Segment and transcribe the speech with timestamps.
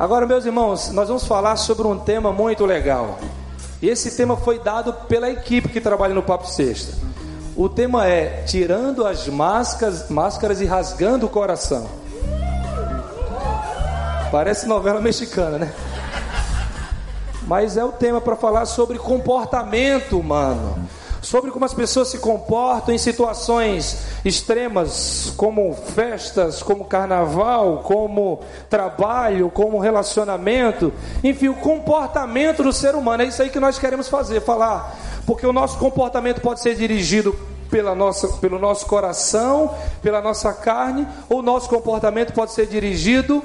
[0.00, 3.18] Agora, meus irmãos, nós vamos falar sobre um tema muito legal.
[3.82, 6.96] Esse tema foi dado pela equipe que trabalha no Papo Sexta.
[7.54, 11.86] O tema é Tirando as máscaras, máscaras e rasgando o coração.
[14.32, 15.72] Parece novela mexicana, né?
[17.42, 20.78] Mas é o tema para falar sobre comportamento humano
[21.30, 29.48] sobre como as pessoas se comportam em situações extremas, como festas, como carnaval, como trabalho,
[29.48, 33.22] como relacionamento, enfim, o comportamento do ser humano.
[33.22, 37.32] É isso aí que nós queremos fazer, falar, porque o nosso comportamento pode ser dirigido
[37.70, 43.40] pela nossa, pelo nosso coração, pela nossa carne, ou o nosso comportamento pode ser dirigido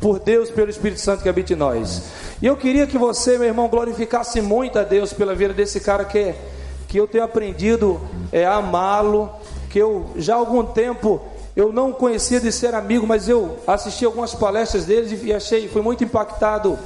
[0.00, 2.00] por Deus, pelo Espírito Santo que habita em nós.
[2.40, 6.02] E eu queria que você, meu irmão, glorificasse muito a Deus pela vida desse cara
[6.02, 6.55] que é
[6.96, 8.00] que eu tenho aprendido
[8.32, 9.28] é, a amá-lo,
[9.68, 11.20] que eu já há algum tempo
[11.54, 15.82] eu não conhecia de ser amigo, mas eu assisti algumas palestras dele e achei, fui
[15.82, 16.78] muito impactado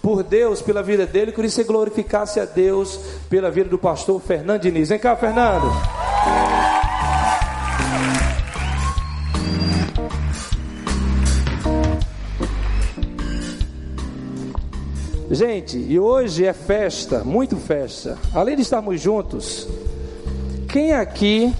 [0.00, 4.20] por Deus, pela vida dele, queria que você glorificasse a Deus pela vida do pastor
[4.20, 4.90] Fernando Diniz.
[4.90, 5.72] Vem cá, Fernando.
[15.30, 18.16] Gente, e hoje é festa, muito festa.
[18.34, 19.68] Além de estarmos juntos,
[20.68, 21.54] quem aqui,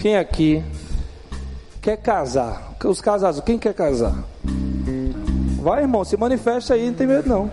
[0.00, 0.64] quem aqui
[1.80, 2.74] quer casar?
[2.84, 4.14] Os casados, quem quer casar?
[5.60, 7.50] Vai, irmão, se manifesta aí, não tem medo não.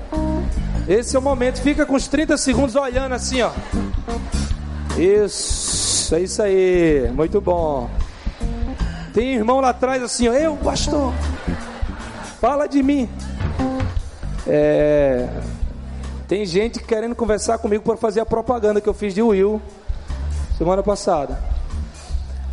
[0.88, 3.52] Esse é o momento, fica com os 30 segundos olhando assim, ó.
[4.98, 7.90] Isso, é isso aí, muito bom.
[9.14, 11.14] Tem irmão lá atrás assim, ó, eu, pastor,
[12.40, 13.08] fala de mim.
[14.47, 15.27] É,
[16.27, 19.61] tem gente querendo conversar comigo para fazer a propaganda que eu fiz de Will
[20.58, 21.38] semana passada.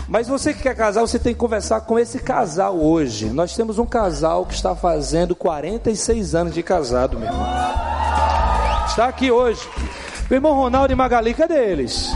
[0.08, 3.26] Mas você que quer casar, você tem que conversar com esse casal hoje.
[3.26, 7.46] Nós temos um casal que está fazendo 46 anos de casado, meu irmão.
[8.88, 9.68] Está aqui hoje.
[10.28, 12.10] Meu irmão Ronaldo e Magali, cadê eles?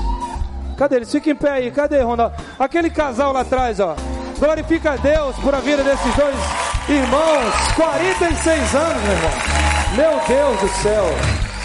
[0.76, 1.12] Cadê eles?
[1.12, 2.34] Fica em pé aí, cadê Ronaldo?
[2.58, 3.94] Aquele casal lá atrás, ó.
[4.40, 7.54] Glorifica a Deus por a vida desses dois irmãos.
[7.76, 9.30] 46 anos, meu irmão.
[9.96, 11.04] Meu Deus do céu.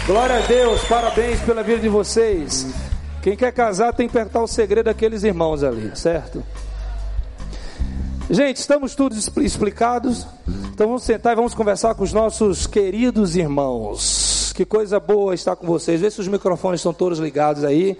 [0.06, 2.66] Glória a Deus, parabéns pela vida de vocês.
[3.22, 6.42] Quem quer casar tem que perguntar o segredo daqueles irmãos ali, certo?
[8.30, 10.26] Gente, estamos todos explicados.
[10.72, 14.52] Então vamos sentar e vamos conversar com os nossos queridos irmãos.
[14.54, 16.00] Que coisa boa estar com vocês.
[16.00, 17.98] Vê se os microfones estão todos ligados aí.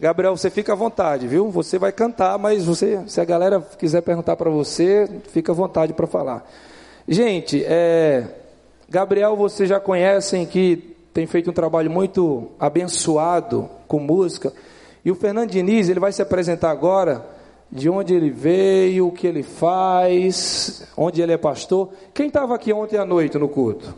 [0.00, 1.50] Gabriel, você fica à vontade, viu?
[1.50, 5.92] Você vai cantar, mas você, se a galera quiser perguntar para você, fica à vontade
[5.92, 6.48] para falar.
[7.08, 8.24] Gente, é,
[8.88, 14.52] Gabriel, vocês já conhecem que tem feito um trabalho muito abençoado com música.
[15.04, 17.26] E o Fernando Diniz, ele vai se apresentar agora
[17.68, 21.90] de onde ele veio, o que ele faz, onde ele é pastor.
[22.14, 23.96] Quem estava aqui ontem à noite no culto?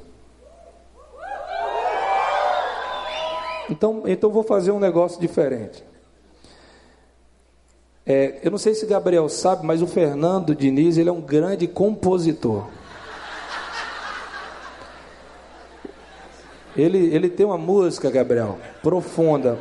[3.68, 5.89] Então, então vou fazer um negócio diferente.
[8.06, 11.66] É, eu não sei se Gabriel sabe, mas o Fernando Diniz ele é um grande
[11.66, 12.66] compositor.
[16.76, 19.58] Ele, ele tem uma música, Gabriel, profunda.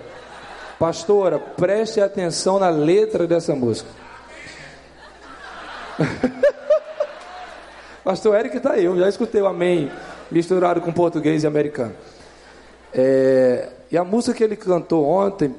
[0.77, 3.89] Pastora, preste atenção na letra dessa música.
[8.03, 9.91] Pastor Eric está aí, eu já escutei o Amém
[10.31, 11.93] misturado com português e americano.
[12.93, 15.53] É, e a música que ele cantou ontem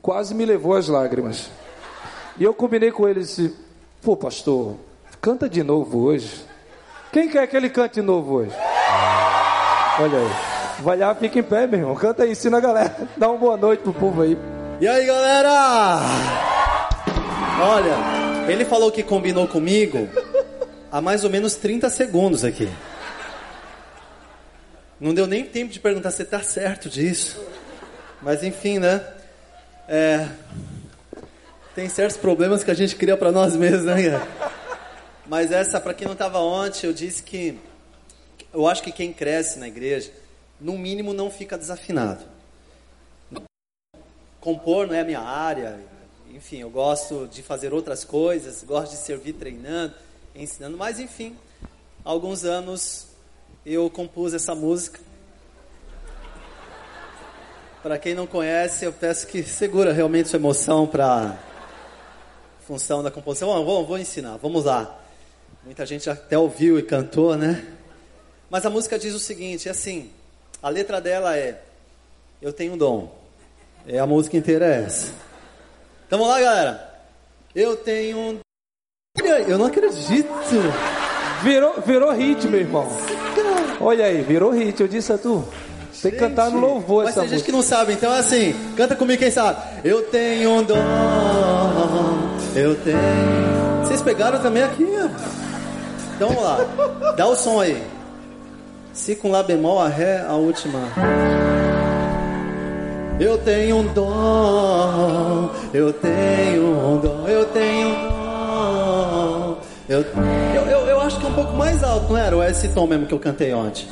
[0.00, 1.50] quase me levou às lágrimas.
[2.38, 3.54] E eu combinei com ele disse:
[4.02, 4.76] Pô, pastor,
[5.20, 6.44] canta de novo hoje.
[7.12, 8.54] Quem quer que ele cante de novo hoje?
[9.98, 10.82] Olha aí.
[10.82, 11.94] Vai lá, fica em pé, meu irmão.
[11.94, 13.08] Canta aí, ensina a galera.
[13.16, 14.36] Dá uma boa noite pro povo aí.
[14.80, 16.00] E aí, galera?
[17.58, 20.06] Olha, ele falou que combinou comigo
[20.92, 22.68] há mais ou menos 30 segundos aqui.
[25.00, 27.42] Não deu nem tempo de perguntar se tá certo disso.
[28.20, 29.02] Mas enfim, né?
[29.88, 30.28] É,
[31.76, 33.94] tem certos problemas que a gente cria para nós mesmos, né?
[35.26, 37.58] Mas essa, para quem não estava ontem, eu disse que
[38.50, 40.10] eu acho que quem cresce na igreja,
[40.58, 42.24] no mínimo, não fica desafinado.
[44.40, 45.78] Compor não é a minha área,
[46.32, 49.92] enfim, eu gosto de fazer outras coisas, gosto de servir treinando,
[50.34, 51.36] ensinando, mas enfim,
[52.02, 53.08] há alguns anos
[53.66, 54.98] eu compus essa música.
[57.82, 61.38] Para quem não conhece, eu peço que segura realmente sua emoção para
[62.66, 63.48] função da composição.
[63.48, 64.98] Bom, vou, vou ensinar, vamos lá.
[65.64, 67.64] Muita gente até ouviu e cantou, né?
[68.50, 70.10] Mas a música diz o seguinte, é assim,
[70.62, 71.60] a letra dela é
[72.40, 73.12] Eu tenho um dom.
[73.86, 75.12] É a música inteira é essa.
[76.06, 76.94] Então vamos lá, galera.
[77.54, 78.40] Eu tenho um
[79.48, 80.28] Eu não acredito.
[81.42, 82.86] Virou, virou hit, meu irmão.
[83.80, 85.46] Olha aí, virou hit, eu disse a tu.
[86.02, 87.50] Tem que cantar no louvor Mas essa tem gente música.
[87.50, 89.60] que não sabe, então é assim, canta comigo quem sabe.
[89.82, 90.76] Eu tenho um dom,
[92.56, 92.98] eu tenho.
[93.84, 94.84] Vocês pegaram também aqui.
[96.16, 97.82] Então vamos lá, dá o som aí.
[98.94, 100.80] Si com Lá bemol, a Ré, a última.
[103.20, 109.58] Eu tenho um dom, eu tenho um dom, eu tenho um dom.
[109.88, 112.34] Eu, eu, eu, eu acho que é um pouco mais alto, não era?
[112.34, 113.86] Ou é esse tom mesmo que eu cantei ontem?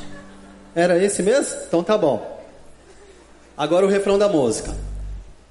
[0.75, 1.57] Era esse mesmo?
[1.69, 2.41] Então tá bom.
[3.57, 4.75] Agora o refrão da música.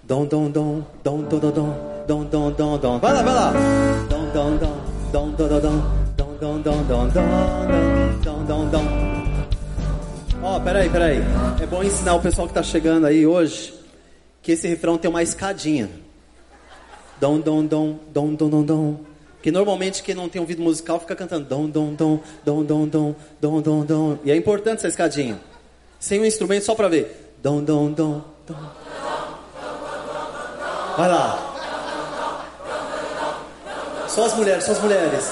[0.01, 2.99] Dom, dom, dom, dom, dom, dom, dom, dom, dom, dom, dom.
[2.99, 3.53] Vai lá, vai lá.
[4.09, 4.77] Dom, dom, dom,
[5.11, 8.83] dom, dom, dom, dom, dom, dom, dom, dom, dom, dom, dom.
[10.41, 11.21] Ó, peraí, peraí.
[11.61, 13.73] É bom ensinar o pessoal que tá chegando aí hoje
[14.41, 15.89] que esse refrão tem uma escadinha.
[17.19, 18.99] Dom, dom, dom, dom, dom, dom, dom.
[19.41, 23.15] Que normalmente quem não tem ouvido musical fica cantando dom, dom, dom, dom, dom, dom,
[23.39, 24.17] dom, dom, dom.
[24.25, 25.39] E é importante essa escadinha.
[25.99, 27.33] Sem um instrumento só pra ver.
[27.41, 28.55] Dom, dom, dom, dom.
[30.97, 31.52] Vai lá.
[34.13, 35.31] Só as mulheres, só as mulheres.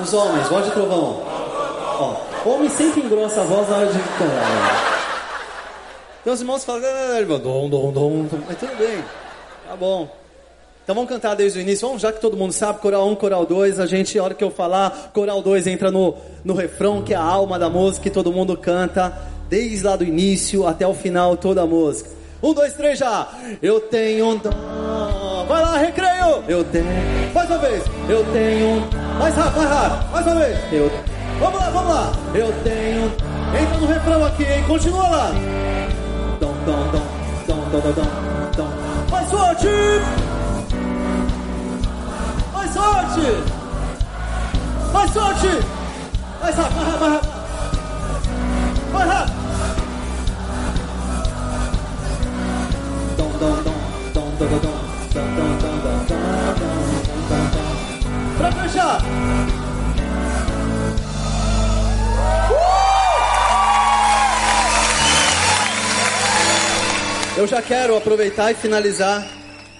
[0.00, 1.22] Os homens, voz de trovão.
[1.26, 2.16] Ó,
[2.46, 5.00] homem sempre engrossa a voz na hora de cantar.
[6.20, 8.26] Então os irmãos falam, "Ah", dom, dom, dom.
[8.46, 9.04] Mas tudo bem,
[9.68, 10.08] tá bom.
[10.84, 11.86] Então vamos cantar desde o início.
[11.86, 14.44] Vamos, já que todo mundo sabe, coral 1, coral 2, a gente, a hora que
[14.44, 16.14] eu falar, coral 2 entra no,
[16.44, 19.12] no refrão, que é a alma da música, e todo mundo canta,
[19.48, 22.08] desde lá do início até o final, toda a música.
[22.42, 23.28] Um, dois, três, já!
[23.60, 24.79] Eu tenho um dom.
[25.50, 26.44] Vai lá, recreio!
[26.46, 26.86] Eu tenho.
[27.34, 27.82] Mais uma vez!
[28.08, 28.88] Eu tenho.
[29.18, 30.12] Mais rápido, mais rápido!
[30.12, 30.58] Mais uma vez!
[30.72, 30.92] Eu.
[31.40, 32.12] Vamos lá, vamos lá!
[32.32, 33.06] Eu tenho.
[33.60, 34.62] Entra no refrão aqui, hein?
[34.68, 35.32] Continua lá!
[36.38, 37.02] Dom, dom, dom,
[37.48, 38.06] dom, dom, dom, dom,
[38.56, 38.68] dom.
[39.10, 39.66] Mais forte!
[42.52, 43.20] Mais forte!
[44.92, 45.48] Mais forte!
[46.40, 47.32] Mais rápido, mais rápido, mais rápido!
[48.92, 49.40] Mais rápido!
[53.16, 53.69] Dom, dom, dom, dom,
[67.40, 69.26] Eu já quero aproveitar e finalizar.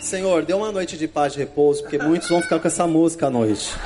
[0.00, 3.26] Senhor, dê uma noite de paz e repouso, porque muitos vão ficar com essa música
[3.26, 3.76] à noite.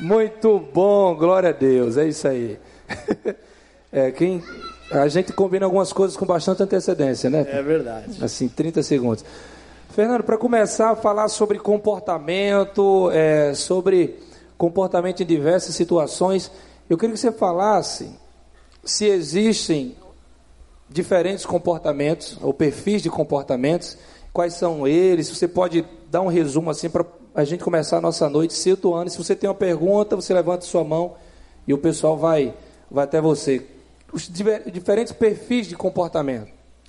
[0.00, 2.58] Muito bom, glória a Deus, é isso aí.
[3.90, 4.42] É, quem,
[4.90, 7.46] a gente combina algumas coisas com bastante antecedência, né?
[7.48, 8.22] É verdade.
[8.22, 9.24] Assim, 30 segundos.
[9.94, 14.18] Fernando, para começar a falar sobre comportamento, é, sobre
[14.58, 16.50] comportamento em diversas situações,
[16.90, 18.10] eu queria que você falasse
[18.84, 19.96] se existem
[20.88, 23.96] diferentes comportamentos, ou perfis de comportamentos,
[24.32, 27.04] quais são eles, você pode dar um resumo assim para
[27.34, 29.10] a gente começar a nossa noite situando.
[29.10, 31.16] Se você tem uma pergunta, você levanta sua mão
[31.66, 32.54] e o pessoal vai,
[32.90, 33.66] vai até você.
[34.12, 36.48] Os diver- diferentes perfis de comportamento.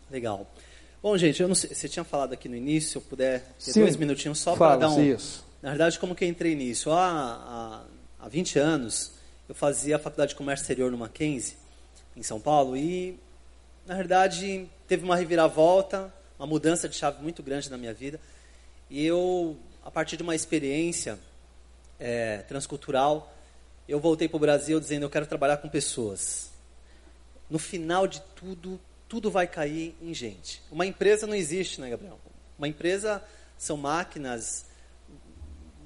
[0.10, 0.48] Legal.
[1.04, 3.72] Bom, gente, eu não sei, você tinha falado aqui no início, se eu puder ter
[3.74, 3.81] Sim.
[3.81, 5.02] dois minutinhos só para dar um.
[5.04, 5.45] isso.
[5.62, 6.90] Na verdade, como que eu entrei nisso?
[6.92, 7.84] Há,
[8.19, 9.12] há, há 20 anos,
[9.48, 11.56] eu fazia a faculdade de comércio exterior no Mackenzie,
[12.16, 13.18] em São Paulo, e
[13.89, 18.19] na verdade teve uma reviravolta, uma mudança de chave muito grande na minha vida.
[18.88, 21.18] E eu, a partir de uma experiência
[22.00, 23.33] é, transcultural,
[23.88, 26.52] eu voltei para o Brasil dizendo eu quero trabalhar com pessoas.
[27.49, 30.61] No final de tudo, tudo vai cair em gente.
[30.69, 32.19] Uma empresa não existe, né, Gabriel?
[32.59, 33.23] Uma empresa
[33.57, 34.66] são máquinas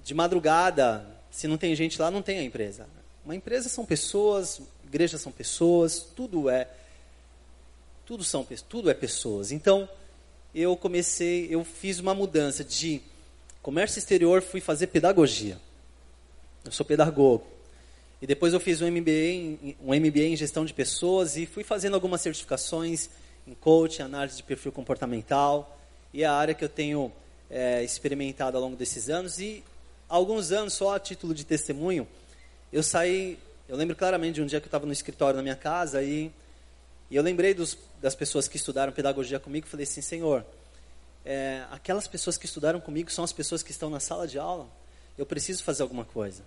[0.03, 1.07] de madrugada.
[1.31, 2.85] Se não tem gente lá, não tem a empresa.
[3.23, 6.67] Uma empresa são pessoas, igrejas são pessoas, tudo é
[8.05, 9.51] tudo são tudo é pessoas.
[9.51, 9.87] Então,
[10.53, 13.01] eu comecei, eu fiz uma mudança de
[13.61, 15.57] comércio exterior, fui fazer pedagogia.
[16.63, 17.45] Eu sou pedagogo.
[18.21, 21.95] E depois eu fiz um MBA, um MBA em gestão de pessoas e fui fazendo
[21.95, 23.09] algumas certificações
[23.45, 25.77] em coaching, análise de perfil comportamental.
[26.13, 27.11] E é a área que eu tenho
[27.49, 29.39] é, experimentado ao longo desses anos.
[29.39, 29.63] E
[30.07, 32.07] há alguns anos, só a título de testemunho,
[32.71, 33.37] eu saí.
[33.67, 36.31] Eu lembro claramente de um dia que eu estava no escritório na minha casa e,
[37.09, 40.45] e eu lembrei dos, das pessoas que estudaram pedagogia comigo e falei assim: Senhor,
[41.25, 44.67] é, aquelas pessoas que estudaram comigo são as pessoas que estão na sala de aula.
[45.17, 46.43] Eu preciso fazer alguma coisa.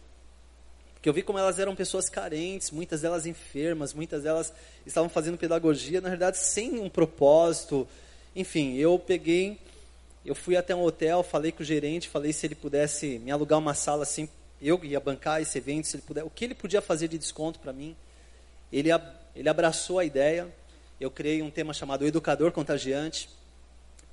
[0.95, 4.53] Porque eu vi como elas eram pessoas carentes, muitas delas enfermas, muitas delas
[4.85, 7.87] estavam fazendo pedagogia, na verdade, sem um propósito.
[8.35, 9.59] Enfim, eu peguei,
[10.25, 13.59] eu fui até um hotel, falei com o gerente, falei se ele pudesse me alugar
[13.59, 14.29] uma sala assim,
[14.61, 17.61] eu ia bancar esse evento, se ele puder, o que ele podia fazer de desconto
[17.61, 17.95] para mim.
[18.73, 18.91] Ele,
[19.37, 20.53] ele abraçou a ideia,
[21.01, 23.29] eu criei um tema chamado Educador Contagiante,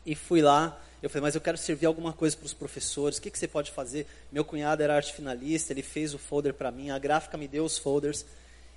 [0.06, 3.22] e fui lá Eu falei, mas eu quero servir alguma coisa para os professores, o
[3.22, 4.08] que, que você pode fazer?
[4.32, 7.66] Meu cunhado era arte finalista, ele fez o folder para mim, a gráfica me deu
[7.66, 8.26] os folders.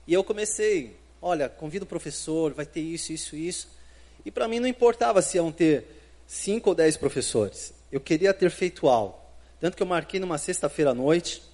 [0.09, 3.69] E eu comecei, olha, convido o professor, vai ter isso, isso, isso.
[4.25, 5.87] E para mim não importava se iam ter
[6.27, 7.73] cinco ou dez professores.
[7.93, 9.17] Eu queria ter feito algo.
[9.61, 11.45] Tanto que eu marquei numa sexta-feira à noite,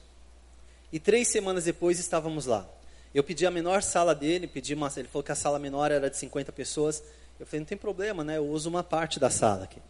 [0.90, 2.66] e três semanas depois estávamos lá.
[3.14, 6.08] Eu pedi a menor sala dele, pedi uma, ele falou que a sala menor era
[6.08, 7.02] de 50 pessoas.
[7.38, 8.38] Eu falei, não tem problema, né?
[8.38, 9.80] Eu uso uma parte da sala aqui.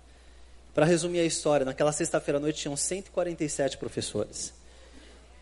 [0.74, 4.54] Para resumir a história, naquela sexta-feira à noite tinham 147 professores.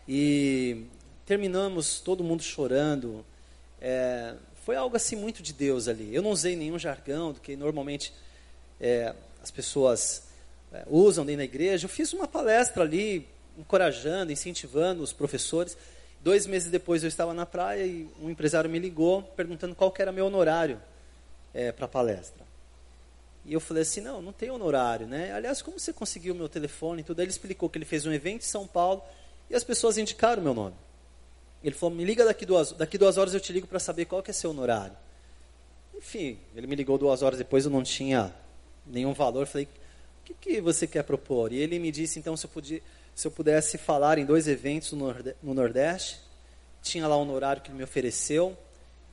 [0.07, 0.85] E
[1.25, 3.25] terminamos todo mundo chorando.
[3.79, 4.35] É,
[4.65, 6.13] foi algo assim muito de Deus ali.
[6.13, 8.13] Eu não usei nenhum jargão do que normalmente
[8.79, 10.23] é, as pessoas
[10.73, 11.85] é, usam dentro da igreja.
[11.85, 15.77] Eu fiz uma palestra ali, encorajando, incentivando os professores.
[16.23, 20.11] Dois meses depois eu estava na praia e um empresário me ligou perguntando qual era
[20.11, 20.79] meu honorário
[21.53, 22.45] é, para a palestra.
[23.43, 25.33] E eu falei assim, não, não tem honorário, né?
[25.33, 27.19] Aliás, como você conseguiu o meu telefone e tudo?
[27.19, 29.01] Aí ele explicou que ele fez um evento em São Paulo
[29.49, 30.75] e as pessoas indicaram meu nome.
[31.63, 34.21] Ele falou, me liga daqui duas, daqui duas horas eu te ligo para saber qual
[34.21, 34.95] que é seu honorário.
[35.95, 38.33] Enfim, ele me ligou duas horas depois, eu não tinha
[38.85, 39.47] nenhum valor.
[39.47, 41.51] Falei, o que, que você quer propor?
[41.51, 42.81] E ele me disse, então, se eu podia
[43.15, 46.19] se eu pudesse falar em dois eventos no Nordeste.
[46.81, 48.57] Tinha lá um horário que ele me ofereceu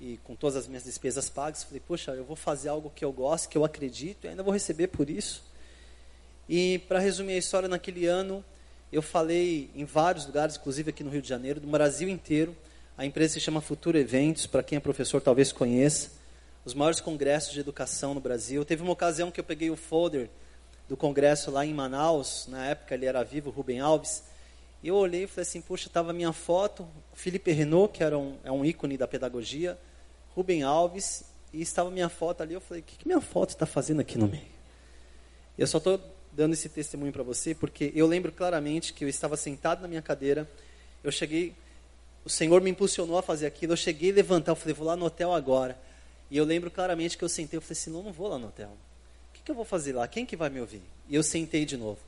[0.00, 1.64] e com todas as minhas despesas pagas.
[1.64, 4.52] Falei, poxa, eu vou fazer algo que eu gosto, que eu acredito e ainda vou
[4.52, 5.44] receber por isso.
[6.48, 8.42] E para resumir a história, naquele ano
[8.90, 12.56] eu falei em vários lugares, inclusive aqui no Rio de Janeiro, do Brasil inteiro.
[12.96, 16.10] A empresa se chama Futuro Eventos, para quem é professor talvez conheça.
[16.64, 18.64] Os maiores congressos de educação no Brasil.
[18.64, 20.30] Teve uma ocasião que eu peguei o folder
[20.88, 24.24] do congresso lá em Manaus, na época ele era vivo, Rubem Alves,
[24.82, 28.36] e eu olhei e falei assim, puxa, estava minha foto, Felipe Renault, que era um,
[28.42, 29.78] é um ícone da pedagogia,
[30.34, 33.66] Rubem Alves, e estava minha foto ali, eu falei, o que, que minha foto está
[33.66, 34.46] fazendo aqui no meio?
[35.58, 36.00] Eu só estou
[36.32, 40.00] dando esse testemunho para você, porque eu lembro claramente que eu estava sentado na minha
[40.00, 40.48] cadeira,
[41.02, 41.54] eu cheguei,
[42.24, 44.96] o Senhor me impulsionou a fazer aquilo, eu cheguei a levantar, eu falei, vou lá
[44.96, 45.76] no hotel agora,
[46.30, 48.46] e eu lembro claramente que eu sentei, eu falei assim, não, não vou lá no
[48.46, 48.76] hotel,
[49.48, 50.06] que eu vou fazer lá?
[50.06, 50.82] Quem que vai me ouvir?
[51.08, 51.98] E eu sentei de novo.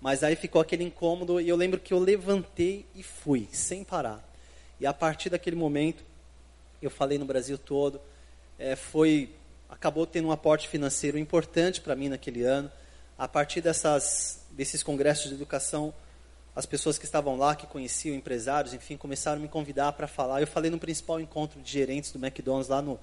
[0.00, 4.28] Mas aí ficou aquele incômodo e eu lembro que eu levantei e fui, sem parar.
[4.80, 6.02] E a partir daquele momento,
[6.82, 8.00] eu falei no Brasil todo,
[8.58, 9.30] é, foi
[9.68, 12.68] acabou tendo um aporte financeiro importante para mim naquele ano.
[13.16, 15.94] A partir dessas, desses congressos de educação,
[16.56, 20.40] as pessoas que estavam lá, que conheciam empresários, enfim, começaram a me convidar para falar.
[20.40, 22.98] Eu falei no principal encontro de gerentes do McDonald's lá no,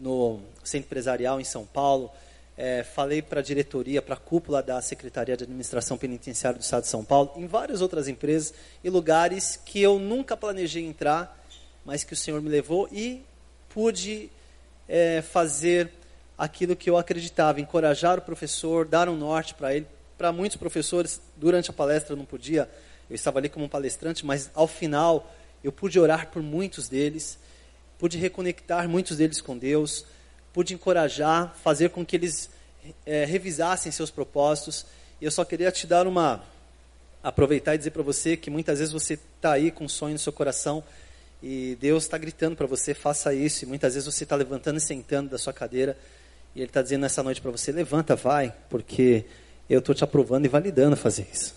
[0.00, 2.10] no Centro Empresarial em São Paulo
[2.56, 6.82] é, falei para a diretoria, para a cúpula da Secretaria de Administração Penitenciária do Estado
[6.82, 11.44] de São Paulo, em várias outras empresas e lugares que eu nunca planejei entrar,
[11.84, 13.22] mas que o Senhor me levou e
[13.68, 14.30] pude
[14.88, 15.90] é, fazer
[16.38, 19.86] aquilo que eu acreditava, encorajar o professor, dar um norte para ele.
[20.16, 22.68] Para muitos professores, durante a palestra eu não podia,
[23.08, 25.30] eu estava ali como palestrante, mas ao final
[25.62, 27.38] eu pude orar por muitos deles,
[27.98, 30.06] pude reconectar muitos deles com Deus,
[30.56, 32.48] pude encorajar, fazer com que eles
[33.04, 34.86] é, revisassem seus propósitos.
[35.20, 36.42] E eu só queria te dar uma.
[37.22, 40.18] aproveitar e dizer para você que muitas vezes você está aí com um sonho no
[40.18, 40.82] seu coração
[41.42, 43.66] e Deus está gritando para você, faça isso.
[43.66, 45.94] E muitas vezes você está levantando e sentando da sua cadeira
[46.54, 49.26] e Ele está dizendo nessa noite para você: levanta, vai, porque
[49.68, 51.54] eu estou te aprovando e validando fazer isso.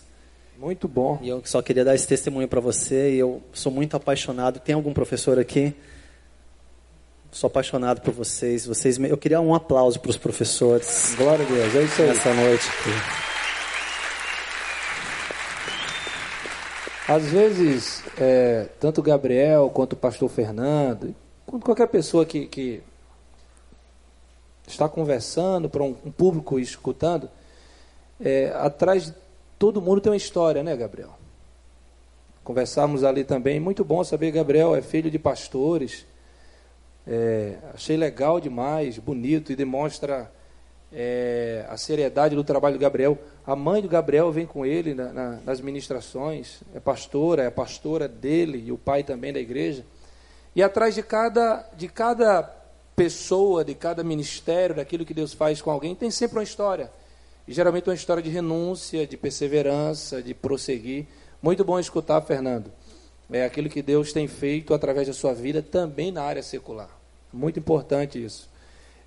[0.58, 1.18] Muito bom.
[1.22, 3.14] E eu só queria dar esse testemunho para você.
[3.14, 4.60] E eu sou muito apaixonado.
[4.60, 5.74] Tem algum professor aqui?
[7.32, 8.66] Sou apaixonado por vocês.
[8.66, 11.14] Vocês, eu queria um aplauso para os professores.
[11.16, 11.74] Glória a Deus.
[11.76, 12.08] É isso aí.
[12.08, 12.90] Essa noite aqui.
[17.08, 21.14] Às vezes, é, tanto o Gabriel quanto o pastor Fernando,
[21.46, 22.82] quanto qualquer pessoa que, que
[24.66, 27.28] está conversando para um, um, público escutando,
[28.20, 29.14] é, atrás de
[29.58, 31.16] todo mundo tem uma história, né, Gabriel?
[32.42, 33.60] Conversamos ali também.
[33.60, 36.06] Muito bom saber, Gabriel é filho de pastores
[37.06, 40.30] é, achei legal demais, bonito e demonstra
[40.92, 43.18] é, a seriedade do trabalho do Gabriel.
[43.46, 48.06] A mãe do Gabriel vem com ele na, na, nas ministrações, é pastora, é pastora
[48.06, 49.84] dele e o pai também da igreja.
[50.54, 52.42] E atrás de cada, de cada
[52.94, 56.90] pessoa, de cada ministério, daquilo que Deus faz com alguém, tem sempre uma história.
[57.48, 61.06] E geralmente uma história de renúncia, de perseverança, de prosseguir.
[61.42, 62.70] Muito bom escutar, Fernando
[63.32, 66.90] é aquilo que Deus tem feito através da sua vida também na área secular.
[67.32, 68.48] Muito importante isso.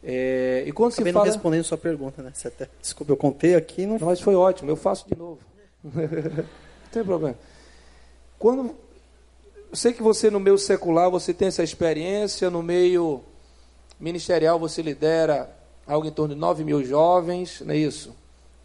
[0.03, 1.25] É, e quando Acabei se fala...
[1.25, 2.31] respondendo sua pergunta, né?
[2.33, 2.67] Você até...
[2.81, 3.85] Desculpa, eu contei aqui.
[3.85, 3.97] Não...
[3.97, 5.39] não, mas foi ótimo, eu faço de novo.
[5.83, 6.45] não
[6.91, 7.37] tem problema.
[8.37, 8.75] Quando...
[9.69, 13.23] Eu sei que você no meio secular, você tem essa experiência, no meio
[13.99, 15.49] ministerial você lidera
[15.87, 18.15] algo em torno de 9 mil jovens, não é isso?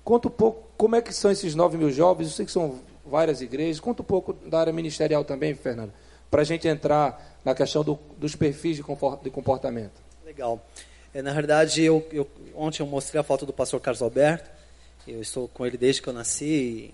[0.04, 2.78] Conta um pouco como é que são esses 9 mil jovens, eu sei que são
[3.08, 5.92] várias igrejas, conta um pouco da área ministerial também, Fernando,
[6.30, 8.82] para a gente entrar na questão do, dos perfis de
[9.30, 10.00] comportamento.
[10.24, 10.64] Legal.
[11.14, 14.50] É, na verdade, eu, eu, ontem eu mostrei a foto do pastor Carlos Alberto,
[15.06, 16.92] eu estou com ele desde que eu nasci,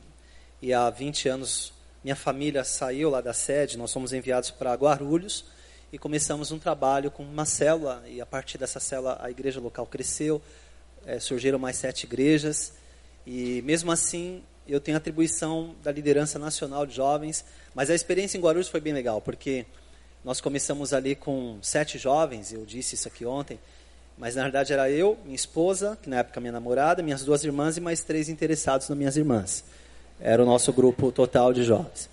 [0.62, 1.72] e, e há 20 anos
[2.04, 5.44] minha família saiu lá da sede, nós fomos enviados para Guarulhos,
[5.92, 9.86] e começamos um trabalho com uma célula, e a partir dessa célula a igreja local
[9.86, 10.40] cresceu,
[11.06, 12.74] é, surgiram mais sete igrejas,
[13.26, 17.44] e mesmo assim eu tenho atribuição da liderança nacional de jovens,
[17.74, 19.66] mas a experiência em Guarulhos foi bem legal, porque
[20.24, 23.58] nós começamos ali com sete jovens, eu disse isso aqui ontem,
[24.16, 27.76] mas na verdade era eu, minha esposa, que na época minha namorada, minhas duas irmãs
[27.76, 29.64] e mais três interessados nas minhas irmãs.
[30.20, 32.08] Era o nosso grupo total de jovens.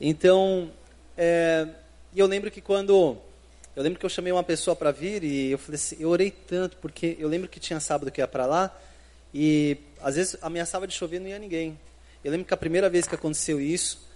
[0.00, 0.70] Então,
[1.16, 1.66] é,
[2.14, 3.16] eu lembro que quando.
[3.76, 6.30] Eu lembro que eu chamei uma pessoa para vir e eu falei assim, eu orei
[6.30, 8.76] tanto, porque eu lembro que tinha sábado que ia para lá
[9.32, 11.76] e às vezes ameaçava de chover não ia ninguém.
[12.24, 14.08] Eu lembro que a primeira vez que aconteceu isso,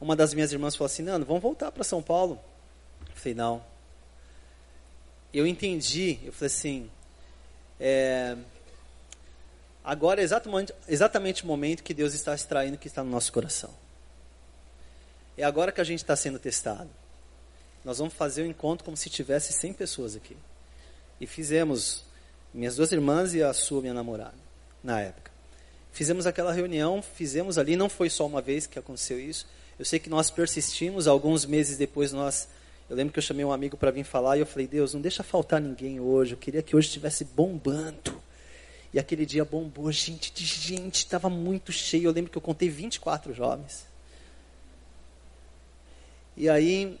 [0.00, 2.40] uma das minhas irmãs falou assim: Nando, vamos voltar para São Paulo.
[3.08, 3.62] Eu falei: Não.
[5.34, 6.90] Eu entendi, eu falei assim:
[7.80, 8.36] é,
[9.84, 13.32] agora é exatamente, exatamente o momento que Deus está extraindo o que está no nosso
[13.32, 13.74] coração.
[15.36, 16.88] É agora que a gente está sendo testado
[17.86, 20.36] nós vamos fazer o encontro como se tivesse 100 pessoas aqui.
[21.20, 22.02] E fizemos,
[22.52, 24.34] minhas duas irmãs e a sua, minha namorada,
[24.82, 25.30] na época.
[25.96, 29.46] Fizemos aquela reunião, fizemos ali, não foi só uma vez que aconteceu isso.
[29.78, 32.50] Eu sei que nós persistimos, alguns meses depois nós.
[32.90, 35.00] Eu lembro que eu chamei um amigo para vir falar e eu falei: Deus, não
[35.00, 36.32] deixa faltar ninguém hoje.
[36.32, 38.22] Eu queria que hoje estivesse bombando.
[38.92, 42.08] E aquele dia bombou, gente de gente, estava muito cheio.
[42.08, 43.86] Eu lembro que eu contei 24 jovens.
[46.36, 47.00] E aí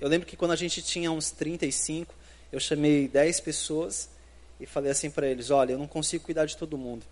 [0.00, 2.14] eu lembro que quando a gente tinha uns 35,
[2.50, 4.08] eu chamei 10 pessoas
[4.58, 7.04] e falei assim para eles: olha, eu não consigo cuidar de todo mundo.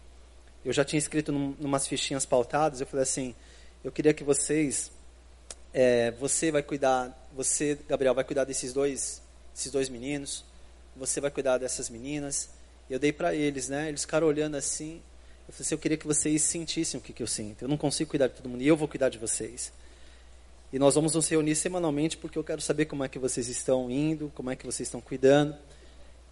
[0.67, 3.37] Eu já tinha escrito num, numas fichinhas pautadas, eu falei assim:
[3.85, 4.91] eu queria que vocês,
[5.73, 9.23] é, você vai cuidar, você, Gabriel, vai cuidar desses dois,
[9.55, 10.45] esses dois meninos,
[10.97, 12.51] você vai cuidar dessas meninas.
[12.91, 13.89] Eu dei para eles, né?
[13.89, 15.01] Eles ficaram olhando assim.
[15.47, 17.63] Eu falei assim: eu queria que vocês sentissem o que, que eu sinto.
[17.63, 19.73] Eu não consigo cuidar de todo mundo e eu vou cuidar de vocês.
[20.73, 23.89] E nós vamos nos reunir semanalmente porque eu quero saber como é que vocês estão
[23.89, 25.55] indo, como é que vocês estão cuidando,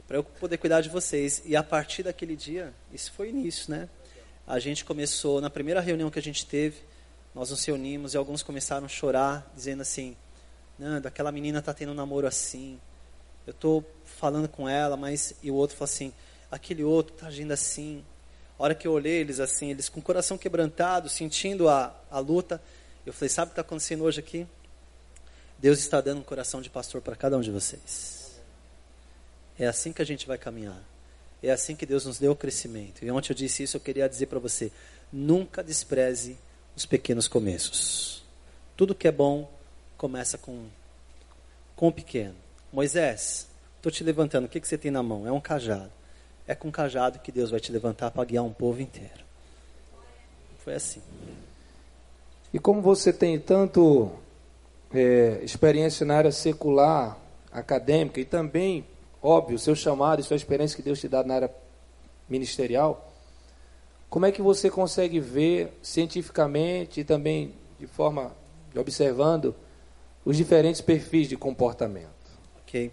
[0.09, 1.40] para eu poder cuidar de vocês.
[1.44, 3.88] E a partir daquele dia, isso foi início, né?
[4.47, 6.77] A gente começou, na primeira reunião que a gente teve,
[7.35, 10.17] nós nos reunimos e alguns começaram a chorar, dizendo assim:
[10.79, 12.79] Nando, aquela menina está tendo um namoro assim.
[13.47, 15.35] Eu estou falando com ela, mas.
[15.43, 16.13] E o outro falou assim:
[16.51, 18.05] aquele outro está agindo assim.
[18.59, 22.19] A hora que eu olhei eles assim, eles com o coração quebrantado, sentindo a, a
[22.19, 22.61] luta,
[23.07, 24.47] eu falei: sabe o que está acontecendo hoje aqui?
[25.59, 28.41] Deus está dando um coração de pastor para cada um de vocês.
[29.59, 30.94] É assim que a gente vai caminhar.
[31.47, 33.05] É assim que Deus nos deu o crescimento.
[33.05, 34.73] E ontem eu disse isso, eu queria dizer para você:
[35.13, 36.39] nunca despreze
[36.75, 38.25] os pequenos começos.
[38.77, 39.51] Tudo que é bom
[39.97, 40.67] começa com,
[41.77, 42.35] com o pequeno.
[42.73, 45.27] Moisés, estou te levantando, o que, que você tem na mão?
[45.27, 45.93] É um cajado.
[46.47, 49.25] É com um cajado que Deus vai te levantar para guiar um povo inteiro.
[50.65, 51.03] Foi assim.
[52.53, 54.11] E como você tem tanto
[54.93, 57.19] é, experiência na área secular,
[57.53, 58.85] acadêmica e também,
[59.25, 61.51] óbvio, seu chamado e sua experiência que Deus te dá na área
[62.29, 63.11] ministerial,
[64.11, 68.37] como é que você consegue ver cientificamente e também de forma
[68.77, 69.57] observando
[70.25, 72.13] os diferentes perfis de comportamento?
[72.63, 72.93] Ok.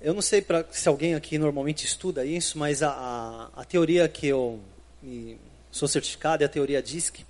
[0.00, 4.06] Eu não sei pra, se alguém aqui normalmente estuda isso, mas a, a, a teoria
[4.06, 4.60] que eu
[5.02, 7.24] me, sou certificado é a teoria DISC,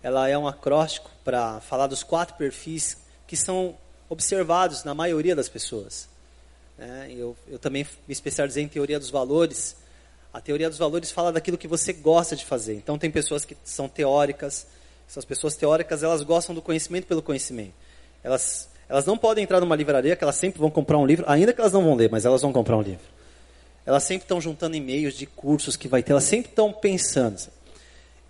[0.00, 3.76] ela é um acróstico para falar dos quatro perfis que são
[4.08, 6.11] observados na maioria das pessoas.
[6.78, 9.76] É, eu, eu também me especializei em teoria dos valores.
[10.32, 12.74] A teoria dos valores fala daquilo que você gosta de fazer.
[12.74, 14.66] Então tem pessoas que são teóricas.
[15.08, 17.74] Essas pessoas teóricas elas gostam do conhecimento pelo conhecimento.
[18.22, 21.52] Elas elas não podem entrar numa livraria que elas sempre vão comprar um livro, ainda
[21.52, 23.04] que elas não vão ler, mas elas vão comprar um livro.
[23.86, 26.12] Elas sempre estão juntando e-mails de cursos que vai ter.
[26.12, 27.40] Elas sempre estão pensando.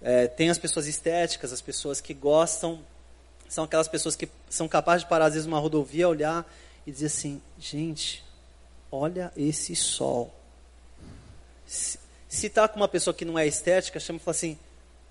[0.00, 2.80] É, tem as pessoas estéticas, as pessoas que gostam,
[3.48, 6.50] são aquelas pessoas que são capazes de parar às vezes numa rodovia, olhar
[6.86, 8.24] e dizer assim: gente,
[8.92, 10.30] olha esse sol.
[11.66, 11.98] Se
[12.46, 14.58] está com uma pessoa que não é estética, chama e fala assim: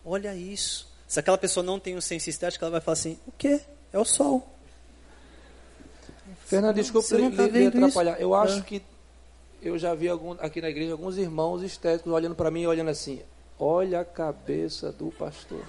[0.06, 0.88] olha isso.
[1.08, 3.60] Se aquela pessoa não tem um senso estético, ela vai falar assim: o quê?
[3.92, 4.48] É o sol.
[6.46, 8.14] Fernando, desculpa lhe, tá lhe atrapalhar.
[8.14, 8.22] Isso?
[8.22, 8.62] Eu acho ah.
[8.62, 8.82] que
[9.62, 12.90] eu já vi algum, aqui na igreja alguns irmãos estéticos olhando para mim e olhando
[12.90, 13.22] assim:
[13.60, 15.64] Olha a cabeça do pastor.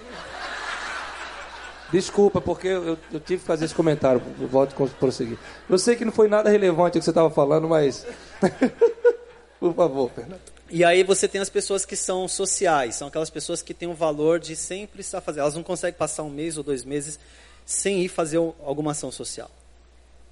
[1.92, 4.22] Desculpa, porque eu, eu, tive que fazer esse comentário.
[4.40, 5.38] Eu volto a prosseguir.
[5.68, 8.06] Eu sei que não foi nada relevante o que você estava falando, mas.
[9.60, 10.40] Por favor, Fernando.
[10.70, 13.94] E aí você tem as pessoas que são sociais, são aquelas pessoas que têm o
[13.94, 15.42] valor de sempre estar fazendo.
[15.42, 17.20] Elas não conseguem passar um mês ou dois meses
[17.66, 19.50] sem ir fazer alguma ação social.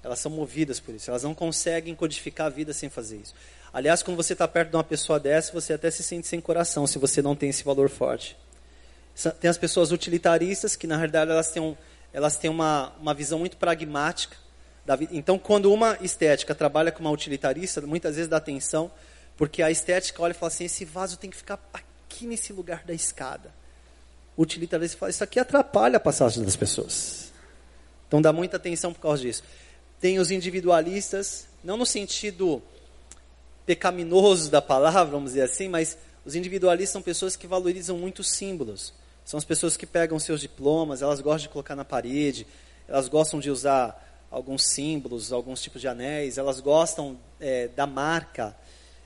[0.03, 1.11] Elas são movidas por isso.
[1.11, 3.35] Elas não conseguem codificar a vida sem fazer isso.
[3.71, 6.87] Aliás, quando você está perto de uma pessoa dessa, você até se sente sem coração
[6.87, 8.35] se você não tem esse valor forte.
[9.39, 11.75] Tem as pessoas utilitaristas que, na realidade, elas têm, um,
[12.13, 14.37] elas têm uma, uma visão muito pragmática
[14.85, 15.15] da vida.
[15.15, 18.91] Então, quando uma estética trabalha com uma utilitarista, muitas vezes dá atenção
[19.37, 22.83] porque a estética olha e fala assim: esse vaso tem que ficar aqui nesse lugar
[22.85, 23.51] da escada.
[24.37, 27.31] O utilitarista fala: isso aqui atrapalha a passagem das pessoas.
[28.07, 29.43] Então dá muita atenção por causa disso.
[29.99, 32.61] Tem os individualistas, não no sentido
[33.65, 38.93] pecaminoso da palavra, vamos dizer assim, mas os individualistas são pessoas que valorizam muito símbolos.
[39.31, 42.45] São as pessoas que pegam seus diplomas, elas gostam de colocar na parede,
[42.85, 48.53] elas gostam de usar alguns símbolos, alguns tipos de anéis, elas gostam é, da marca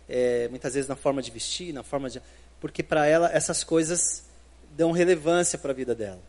[0.10, 2.20] é, muitas vezes na forma de vestir, na forma de.
[2.60, 4.24] Porque para ela essas coisas
[4.72, 6.22] dão relevância para a vida dela.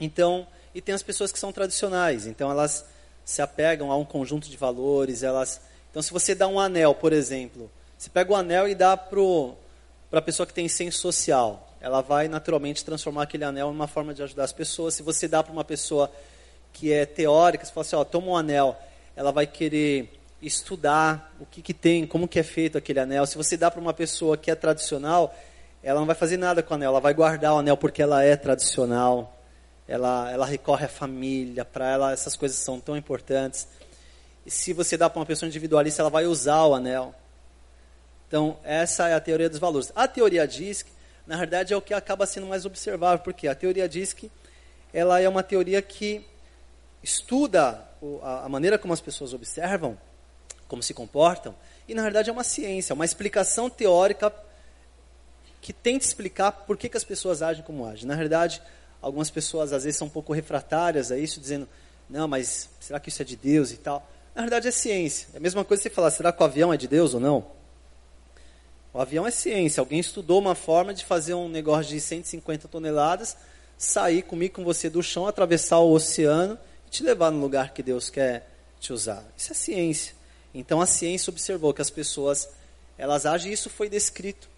[0.00, 2.86] Então, e tem as pessoas que são tradicionais, então elas
[3.26, 5.60] se apegam a um conjunto de valores, elas.
[5.90, 10.18] Então, se você dá um anel, por exemplo, você pega o anel e dá para
[10.18, 14.12] a pessoa que tem senso social, ela vai naturalmente transformar aquele anel em uma forma
[14.12, 14.94] de ajudar as pessoas.
[14.94, 16.10] Se você dá para uma pessoa
[16.72, 18.76] que é teórica, você fala assim, ó, toma um anel,
[19.14, 23.26] ela vai querer estudar o que, que tem, como que é feito aquele anel.
[23.26, 25.34] Se você dá para uma pessoa que é tradicional,
[25.82, 28.22] ela não vai fazer nada com o anel, ela vai guardar o anel porque ela
[28.22, 29.36] é tradicional.
[29.86, 33.66] Ela, ela recorre à família, para ela essas coisas são tão importantes.
[34.44, 37.14] E se você dá para uma pessoa individualista, ela vai usar o anel.
[38.26, 39.90] Então, essa é a teoria dos valores.
[39.96, 40.90] A teoria diz que,
[41.28, 44.32] na verdade, é o que acaba sendo mais observável, porque a teoria diz que
[44.94, 46.24] ela é uma teoria que
[47.02, 47.86] estuda
[48.22, 49.98] a maneira como as pessoas observam
[50.66, 51.54] como se comportam,
[51.86, 54.32] e na verdade é uma ciência, uma explicação teórica
[55.60, 58.06] que tenta explicar por que, que as pessoas agem como agem.
[58.06, 58.62] Na verdade,
[59.00, 61.68] algumas pessoas às vezes são um pouco refratárias a isso, dizendo,
[62.08, 64.06] não, mas será que isso é de Deus e tal?
[64.34, 65.28] Na verdade é ciência.
[65.34, 67.20] É a mesma coisa que você falar, será que o avião é de Deus ou
[67.20, 67.57] não?
[68.92, 69.80] O avião é ciência.
[69.80, 73.36] Alguém estudou uma forma de fazer um negócio de 150 toneladas,
[73.76, 77.82] sair comigo com você do chão, atravessar o oceano e te levar no lugar que
[77.82, 78.48] Deus quer
[78.80, 79.24] te usar.
[79.36, 80.14] Isso é ciência.
[80.54, 82.48] Então a ciência observou que as pessoas
[82.96, 84.48] elas agem isso foi descrito.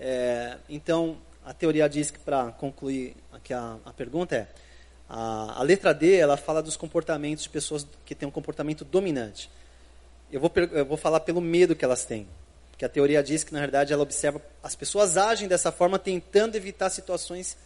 [0.00, 4.48] É, então a teoria diz que para concluir aqui a, a pergunta é
[5.08, 9.50] a, a, letra D ela fala dos comportamentos de pessoas que têm um comportamento dominante.
[10.30, 12.28] Eu vou, eu vou falar pelo medo que elas têm.
[12.78, 16.54] Porque a teoria diz que, na verdade, ela observa as pessoas agem dessa forma tentando
[16.54, 17.56] evitar situações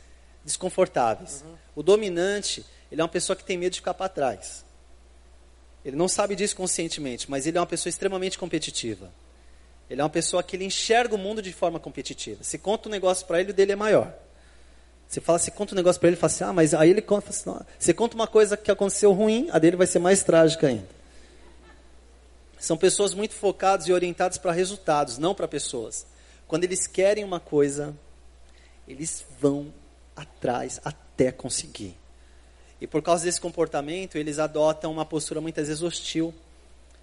[0.43, 1.45] desconfortáveis.
[1.47, 1.55] Uhum.
[1.77, 4.65] O dominante, ele é uma pessoa que tem medo de ficar para trás.
[5.85, 9.11] Ele não sabe disso conscientemente, mas ele é uma pessoa extremamente competitiva.
[9.91, 12.43] Ele é uma pessoa que ele enxerga o mundo de forma competitiva.
[12.43, 14.15] Se conta um negócio para ele, o dele é maior.
[15.07, 17.03] Você fala, você conta um negócio para ele, ele fala assim, ah, mas aí ele
[17.03, 20.69] conta, assim, você conta uma coisa que aconteceu ruim, a dele vai ser mais trágica
[20.69, 21.02] ainda.
[22.63, 26.07] São pessoas muito focadas e orientadas para resultados, não para pessoas.
[26.47, 27.93] Quando eles querem uma coisa,
[28.87, 29.75] eles vão
[30.15, 31.97] atrás até conseguir.
[32.81, 36.33] E por causa desse comportamento, eles adotam uma postura muitas vezes hostil.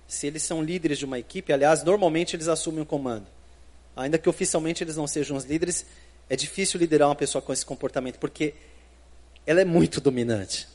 [0.07, 3.27] Se eles são líderes de uma equipe, aliás, normalmente eles assumem o comando.
[3.97, 5.85] Ainda que oficialmente eles não sejam os líderes,
[6.29, 8.53] é difícil liderar uma pessoa com esse comportamento, porque
[9.45, 10.69] ela é muito dominante.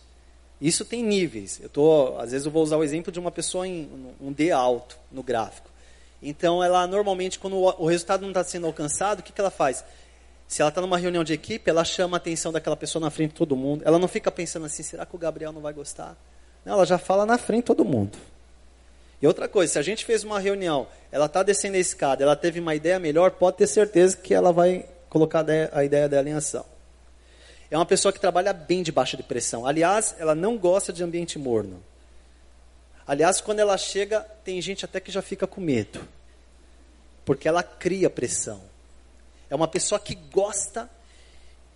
[0.64, 1.60] Isso tem níveis.
[1.62, 3.86] Eu tô, às vezes eu vou usar o exemplo de uma pessoa em
[4.18, 5.68] um D alto no gráfico.
[6.22, 9.84] Então, ela normalmente, quando o resultado não está sendo alcançado, o que, que ela faz?
[10.48, 13.32] Se ela está numa reunião de equipe, ela chama a atenção daquela pessoa na frente
[13.32, 13.82] de todo mundo.
[13.84, 16.16] Ela não fica pensando assim, será que o Gabriel não vai gostar?
[16.64, 18.16] Não, ela já fala na frente de todo mundo.
[19.20, 22.34] E outra coisa, se a gente fez uma reunião, ela está descendo a escada, ela
[22.34, 26.32] teve uma ideia melhor, pode ter certeza que ela vai colocar a ideia dela em
[26.32, 26.64] ação.
[27.74, 29.66] É uma pessoa que trabalha bem debaixo de pressão.
[29.66, 31.82] Aliás, ela não gosta de ambiente morno.
[33.04, 36.06] Aliás, quando ela chega, tem gente até que já fica com medo.
[37.24, 38.62] Porque ela cria pressão.
[39.50, 40.88] É uma pessoa que gosta,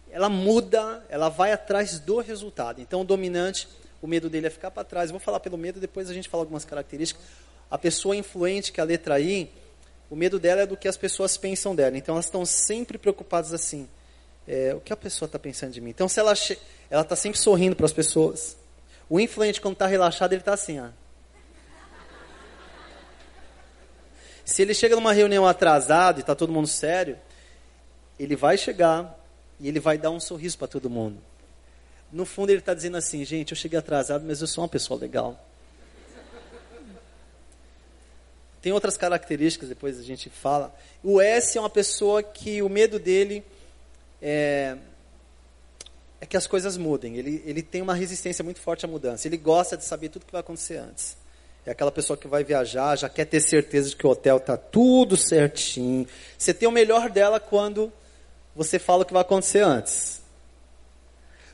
[0.08, 2.80] ela muda, ela vai atrás do resultado.
[2.80, 3.66] Então, o dominante,
[4.00, 5.11] o medo dele é ficar para trás.
[5.11, 7.24] Vou falar pelo medo, depois a gente fala algumas características.
[7.68, 9.50] A pessoa influente, que é a letra I,
[10.08, 11.98] o medo dela é do que as pessoas pensam dela.
[11.98, 13.88] Então, elas estão sempre preocupadas assim.
[14.48, 15.90] É, o que a pessoa está pensando de mim?
[15.90, 16.32] Então, se ela
[16.90, 18.56] ela está sempre sorrindo para as pessoas.
[19.08, 20.88] O influente, quando está relaxado, ele está assim, ó.
[24.44, 27.18] Se ele chega numa reunião atrasado e está todo mundo sério,
[28.18, 29.22] ele vai chegar
[29.61, 31.20] e ele vai dar um sorriso para todo mundo.
[32.11, 34.98] No fundo, ele está dizendo assim: gente, eu cheguei atrasado, mas eu sou uma pessoa
[34.98, 35.38] legal.
[38.62, 40.74] tem outras características, depois a gente fala.
[41.02, 43.44] O S é uma pessoa que o medo dele
[44.20, 44.76] é,
[46.20, 47.16] é que as coisas mudem.
[47.16, 49.26] Ele, ele tem uma resistência muito forte à mudança.
[49.28, 51.16] Ele gosta de saber tudo que vai acontecer antes.
[51.66, 54.57] É aquela pessoa que vai viajar, já quer ter certeza de que o hotel está
[54.57, 56.07] tudo certinho.
[56.37, 57.92] Você tem o melhor dela quando
[58.57, 60.22] você fala o que vai acontecer antes.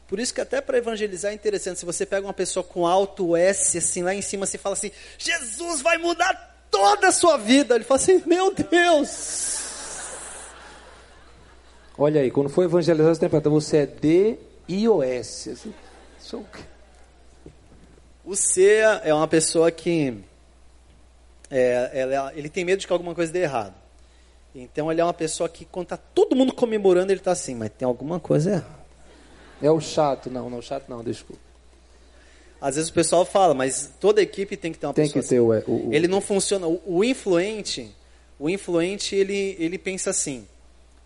[0.07, 1.81] Por isso que até para evangelizar é interessante.
[1.81, 4.92] Se você pega uma pessoa com alto S, assim, lá em cima, você fala assim,
[5.18, 7.74] Jesus vai mudar toda a sua vida.
[7.74, 9.74] Ele fala assim, meu Deus.
[11.96, 14.37] Olha aí, quando for evangelizar, você tem você é D
[14.68, 15.50] I ou S?
[15.50, 15.74] Assim,
[16.18, 16.44] sou...
[18.24, 20.14] O C é uma pessoa que
[21.50, 23.74] é, ela, ele tem medo de que alguma coisa dê errado.
[24.54, 27.70] Então ele é uma pessoa que quando está todo mundo comemorando, ele está assim, mas
[27.76, 28.85] tem alguma coisa errada.
[29.61, 31.40] É o chato, não, não, chato não, desculpa.
[32.61, 35.28] Às vezes o pessoal fala, mas toda equipe tem que ter uma tem pessoa que
[35.28, 35.70] ter assim.
[35.70, 36.66] o, o, Ele não funciona.
[36.66, 37.94] O, o, influente,
[38.38, 40.46] o influente ele, ele pensa assim.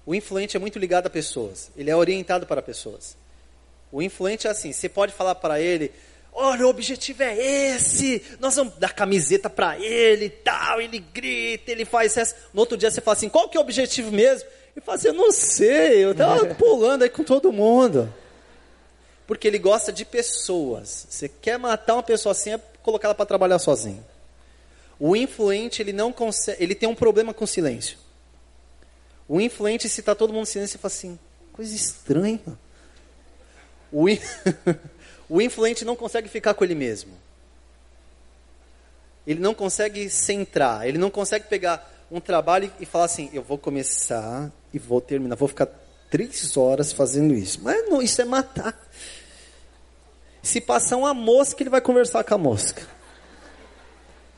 [0.09, 1.71] O influente é muito ligado a pessoas.
[1.77, 3.15] Ele é orientado para pessoas.
[3.93, 4.73] O influente é assim.
[4.73, 5.93] Você pode falar para ele,
[6.33, 11.85] olha, o objetivo é esse, nós vamos dar camiseta para ele tal, ele grita, ele
[11.85, 12.35] faz isso.
[12.55, 14.49] No outro dia você fala assim, qual que é o objetivo mesmo?
[14.75, 18.11] Ele fala assim, eu não sei, eu estava pulando aí com todo mundo.
[19.27, 21.07] Porque ele gosta de pessoas.
[21.11, 24.03] Você quer matar uma pessoa assim, é colocar ela para trabalhar sozinho.
[24.99, 28.08] O influente, ele não consegue, ele tem um problema com silêncio.
[29.29, 31.19] O influente, se está todo mundo em silêncio, ele fala assim,
[31.53, 32.59] coisa estranha.
[33.93, 34.19] O, in...
[35.29, 37.13] o influente não consegue ficar com ele mesmo.
[39.27, 43.59] Ele não consegue centrar, ele não consegue pegar um trabalho e falar assim, eu vou
[43.59, 45.69] começar e vou terminar, vou ficar
[46.11, 47.61] três horas fazendo isso.
[47.63, 48.75] Mas não, isso é matar.
[50.43, 52.87] Se passar uma mosca, ele vai conversar com a mosca.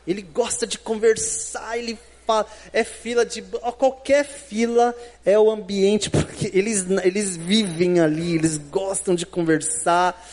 [0.05, 1.96] Ele gosta de conversar, ele
[2.35, 3.43] fala, é fila de.
[3.43, 10.27] Qualquer fila é o ambiente, porque eles, eles vivem ali, eles gostam de conversar,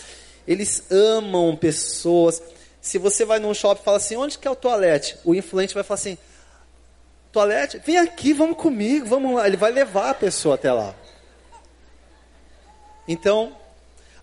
[0.48, 2.42] eles amam pessoas.
[2.82, 5.18] Se você vai num shopping e fala assim, onde que é o toalete?
[5.26, 6.18] O influente vai falar assim,
[7.32, 7.82] toalete?
[7.86, 9.48] Vem aqui, vamos comigo, vamos lá.
[9.48, 10.96] Ele vai levar a pessoa até lá.
[13.08, 13.54] Então,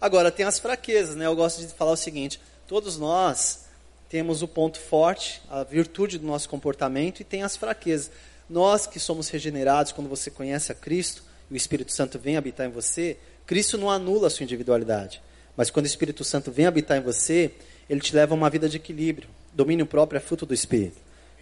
[0.05, 1.25] Agora, tem as fraquezas, né?
[1.25, 3.64] Eu gosto de falar o seguinte: todos nós
[4.15, 8.13] temos o ponto forte, a virtude do nosso comportamento e tem as fraquezas.
[8.49, 12.65] Nós que somos regenerados, quando você conhece a Cristo e o Espírito Santo vem habitar
[12.65, 15.21] em você, Cristo não anula a sua individualidade.
[15.57, 17.51] Mas quando o Espírito Santo vem habitar em você,
[17.91, 19.29] ele te leva a uma vida de equilíbrio.
[19.53, 20.97] Domínio próprio é fruto do Espírito.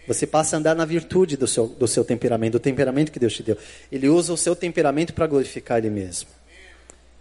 [0.07, 3.35] Você passa a andar na virtude do seu, do seu temperamento, do temperamento que Deus
[3.35, 3.55] te deu.
[3.91, 6.27] Ele usa o seu temperamento para glorificar Ele mesmo.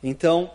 [0.03, 0.51] Então,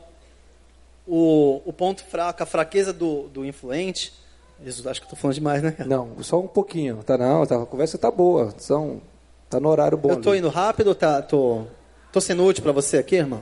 [1.06, 4.26] o, o ponto fraco, a fraqueza do, do influente.
[4.64, 5.76] Jesus, acho que estou falando demais, né?
[5.86, 6.98] Não, só um pouquinho.
[7.06, 8.54] Tá não, tá, a conversa está boa.
[8.58, 9.02] São,
[9.50, 10.10] tá no horário bom.
[10.10, 11.64] Eu estou indo rápido tá, tô,
[12.12, 13.42] tô sendo útil para você aqui, irmão?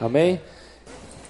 [0.00, 0.40] Amém?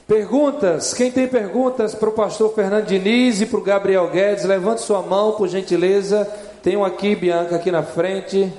[0.06, 0.94] Perguntas?
[0.94, 5.02] Quem tem perguntas para o pastor Fernando Diniz e para o Gabriel Guedes, levante sua
[5.02, 6.24] mão, por gentileza.
[6.62, 8.52] Tem um aqui, Bianca, aqui na frente.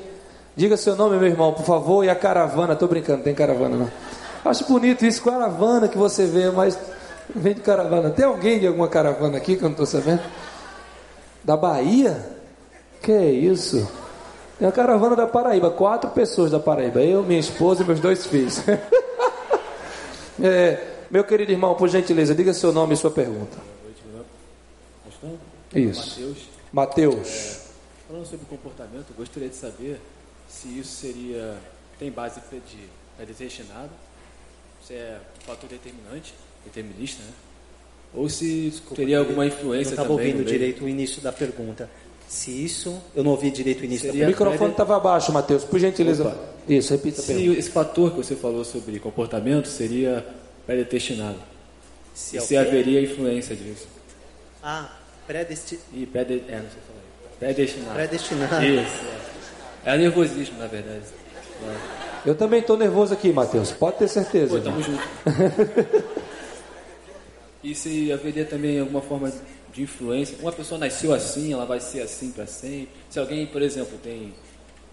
[0.55, 2.05] Diga seu nome, meu irmão, por favor.
[2.05, 3.91] E a caravana, estou brincando, tem caravana não.
[4.45, 6.77] Acho bonito isso, caravana que você vê, mas
[7.35, 8.09] vem de caravana.
[8.09, 10.21] Tem alguém de alguma caravana aqui que eu não estou sabendo?
[11.43, 12.37] Da Bahia?
[13.01, 13.89] Que é isso?
[14.59, 17.01] É a caravana da Paraíba, quatro pessoas da Paraíba.
[17.01, 18.61] Eu, minha esposa e meus dois filhos.
[20.41, 23.57] é, meu querido irmão, por gentileza, diga seu nome e sua pergunta.
[25.73, 26.35] Isso.
[26.73, 27.27] Mateus.
[27.27, 27.59] É,
[28.07, 29.99] falando sobre comportamento, gostaria de saber
[30.47, 31.57] se isso seria
[31.99, 33.91] tem base de predestinado
[34.81, 36.33] se é um fator determinante,
[36.69, 37.31] determinista, né?
[38.13, 40.11] Ou se Desculpa, teria alguma influência também.
[40.11, 41.89] Eu não estava ouvindo direito o início da pergunta.
[42.27, 44.43] Se isso, eu não ouvi direito o início Seria da pergunta.
[44.43, 46.27] O microfone estava abaixo, Matheus, por gentileza.
[46.27, 46.37] Opa.
[46.67, 47.59] Isso, repita a Se pergunta.
[47.59, 50.25] esse fator que você falou sobre comportamento seria
[50.65, 51.39] predestinado.
[52.13, 53.87] Se, é se haveria influência disso.
[54.61, 54.89] Ah,
[55.25, 55.87] predestinado.
[55.93, 56.43] E prede...
[56.47, 56.99] é, não sei falar.
[57.39, 57.95] Predestinado.
[57.95, 58.65] Predestinado.
[58.65, 59.05] Isso.
[59.85, 61.05] É, é nervosismo, na verdade.
[61.63, 61.99] É.
[62.29, 63.71] Eu também estou nervoso aqui, Matheus.
[63.71, 64.57] Pode ter certeza.
[64.57, 65.01] Pô, tamo junto.
[67.63, 69.31] e se haveria também alguma forma
[69.73, 70.37] de influência?
[70.39, 72.89] Uma pessoa nasceu assim, ela vai ser assim para sempre.
[73.09, 74.33] Se alguém, por exemplo, tem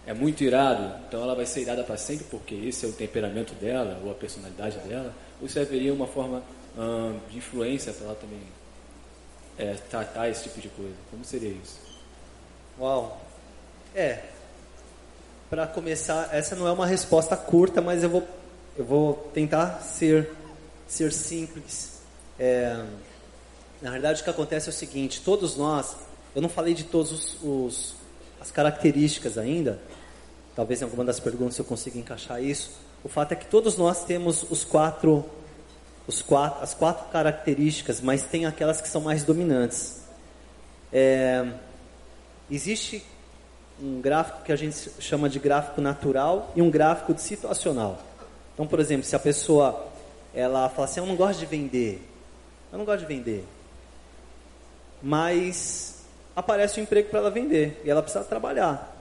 [0.05, 3.53] é muito irado, então ela vai ser irada para sempre porque esse é o temperamento
[3.55, 5.13] dela ou a personalidade dela.
[5.41, 6.41] Ou se haveria uma forma
[6.77, 8.39] hum, de influência para ela também
[9.57, 10.95] é, tratar esse tipo de coisa?
[11.11, 11.77] Como seria isso?
[12.79, 13.21] Uau!
[13.93, 14.23] É,
[15.49, 18.27] para começar, essa não é uma resposta curta, mas eu vou,
[18.77, 20.31] eu vou tentar ser,
[20.87, 21.96] ser simples.
[22.39, 22.83] É,
[23.81, 25.95] na verdade, o que acontece é o seguinte: todos nós,
[26.35, 27.95] eu não falei de todos os, os,
[28.39, 29.79] as características ainda,
[30.55, 32.71] talvez em alguma das perguntas eu consiga encaixar isso.
[33.03, 35.25] O fato é que todos nós temos os quatro,
[36.07, 40.01] os quatro, as quatro características, mas tem aquelas que são mais dominantes.
[40.91, 41.45] É,
[42.49, 43.03] existe
[43.81, 48.01] um gráfico que a gente chama de gráfico natural e um gráfico de situacional.
[48.53, 49.87] Então, por exemplo, se a pessoa
[50.33, 52.06] ela fala assim, eu não gosto de vender,
[52.71, 53.45] eu não gosto de vender,
[55.01, 58.95] mas aparece um emprego para ela vender e ela precisa trabalhar.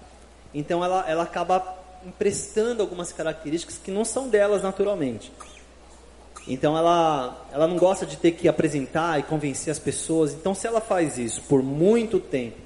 [0.54, 5.32] Então ela, ela acaba emprestando algumas características que não são delas naturalmente.
[6.48, 10.32] Então ela, ela não gosta de ter que apresentar e convencer as pessoas.
[10.32, 12.58] Então se ela faz isso por muito tempo,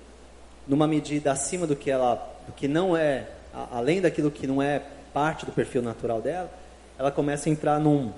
[0.68, 2.14] numa medida acima do que ela,
[2.46, 3.28] do que não é,
[3.72, 4.82] além daquilo que não é
[5.12, 6.50] parte do perfil natural dela,
[6.98, 8.12] ela começa a entrar num,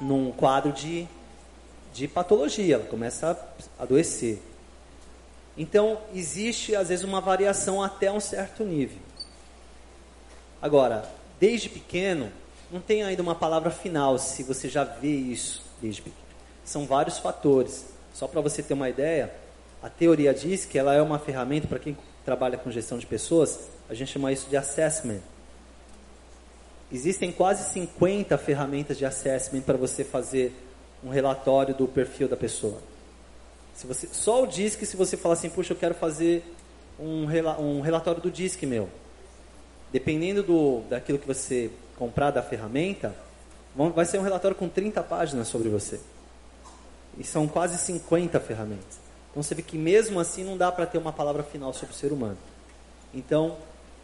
[0.00, 1.06] num quadro de,
[1.94, 3.38] de patologia, ela começa
[3.78, 4.40] a adoecer.
[5.56, 8.98] Então, existe às vezes uma variação até um certo nível.
[10.60, 12.32] Agora, desde pequeno,
[12.70, 16.24] não tem ainda uma palavra final se você já vê isso desde pequeno.
[16.64, 17.86] São vários fatores.
[18.12, 19.32] Só para você ter uma ideia,
[19.80, 23.68] a teoria diz que ela é uma ferramenta para quem trabalha com gestão de pessoas,
[23.88, 25.20] a gente chama isso de assessment.
[26.90, 30.52] Existem quase 50 ferramentas de assessment para você fazer
[31.04, 32.78] um relatório do perfil da pessoa.
[33.74, 36.44] Se você, só o DISC, se você falar assim, puxa, eu quero fazer
[36.98, 37.26] um,
[37.58, 38.88] um relatório do DISC meu.
[39.92, 43.14] Dependendo do, daquilo que você comprar da ferramenta,
[43.94, 46.00] vai ser um relatório com 30 páginas sobre você.
[47.18, 48.98] E são quase 50 ferramentas.
[49.30, 51.98] Então você vê que mesmo assim não dá para ter uma palavra final sobre o
[51.98, 52.38] ser humano.
[53.12, 53.56] Então,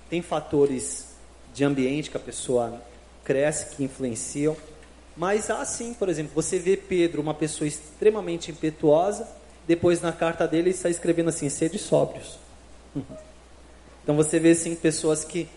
[0.08, 1.06] tem fatores
[1.54, 2.80] de ambiente que a pessoa
[3.24, 4.56] cresce, que influenciam.
[5.16, 9.28] Mas há sim, por exemplo, você vê Pedro, uma pessoa extremamente impetuosa,
[9.66, 12.38] depois na carta dele está escrevendo assim, sede sóbrios.
[14.02, 15.48] Então você vê sim pessoas que,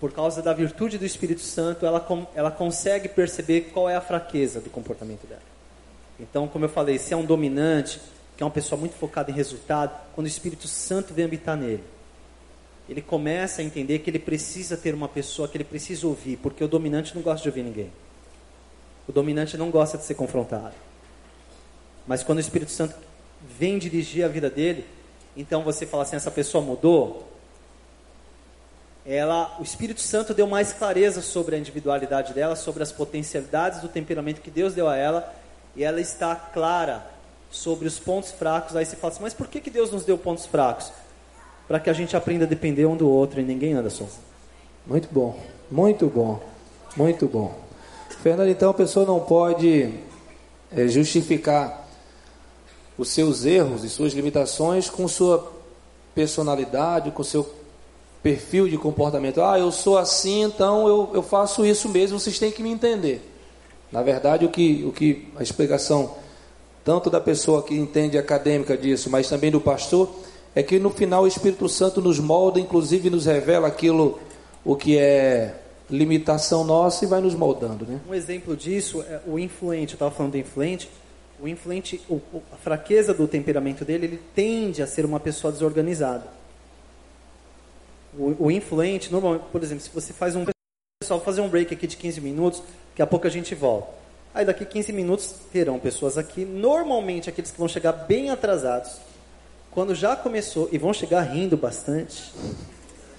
[0.00, 4.60] por causa da virtude do Espírito Santo, ela, ela consegue perceber qual é a fraqueza
[4.60, 5.42] do comportamento dela.
[6.18, 8.00] Então, como eu falei, se é um dominante,
[8.36, 11.82] que é uma pessoa muito focada em resultado, quando o Espírito Santo vem habitar nele,
[12.88, 16.62] ele começa a entender que ele precisa ter uma pessoa que ele precisa ouvir, porque
[16.62, 17.90] o dominante não gosta de ouvir ninguém.
[19.08, 20.74] O dominante não gosta de ser confrontado.
[22.06, 22.94] Mas quando o Espírito Santo
[23.58, 24.86] vem dirigir a vida dele,
[25.36, 27.28] então você fala assim, essa pessoa mudou.
[29.06, 33.88] Ela, o Espírito Santo deu mais clareza sobre a individualidade dela, sobre as potencialidades do
[33.88, 35.34] temperamento que Deus deu a ela,
[35.76, 37.04] e ela está clara
[37.50, 38.76] sobre os pontos fracos.
[38.76, 40.90] Aí você fala assim, mas por que, que Deus nos deu pontos fracos?
[41.66, 44.22] para que a gente aprenda a depender um do outro e ninguém anda sozinho.
[44.86, 45.38] Muito bom,
[45.70, 46.40] muito bom,
[46.96, 47.63] muito bom.
[48.24, 49.90] Fernando, então a pessoa não pode
[50.74, 51.86] é, justificar
[52.96, 55.52] os seus erros e suas limitações com sua
[56.14, 57.46] personalidade, com seu
[58.22, 59.42] perfil de comportamento.
[59.42, 63.20] Ah, eu sou assim, então eu, eu faço isso mesmo, vocês têm que me entender.
[63.92, 66.14] Na verdade, o que, o que a explicação,
[66.82, 70.08] tanto da pessoa que entende acadêmica disso, mas também do pastor,
[70.54, 74.18] é que no final o Espírito Santo nos molda, inclusive nos revela aquilo
[74.64, 75.56] o que é
[75.90, 78.00] limitação nossa e vai nos moldando, né?
[78.08, 79.92] Um exemplo disso é o influente.
[79.92, 80.88] Eu estava falando do influente.
[81.40, 82.20] O influente, o,
[82.52, 86.26] a fraqueza do temperamento dele, ele tende a ser uma pessoa desorganizada.
[88.16, 90.44] O, o influente, normalmente, por exemplo, se você faz um
[91.00, 93.88] pessoal fazer um break aqui de 15 minutos, daqui a pouco a gente volta.
[94.32, 98.98] Aí daqui 15 minutos terão pessoas aqui, normalmente aqueles que vão chegar bem atrasados
[99.70, 102.32] quando já começou, e vão chegar rindo bastante,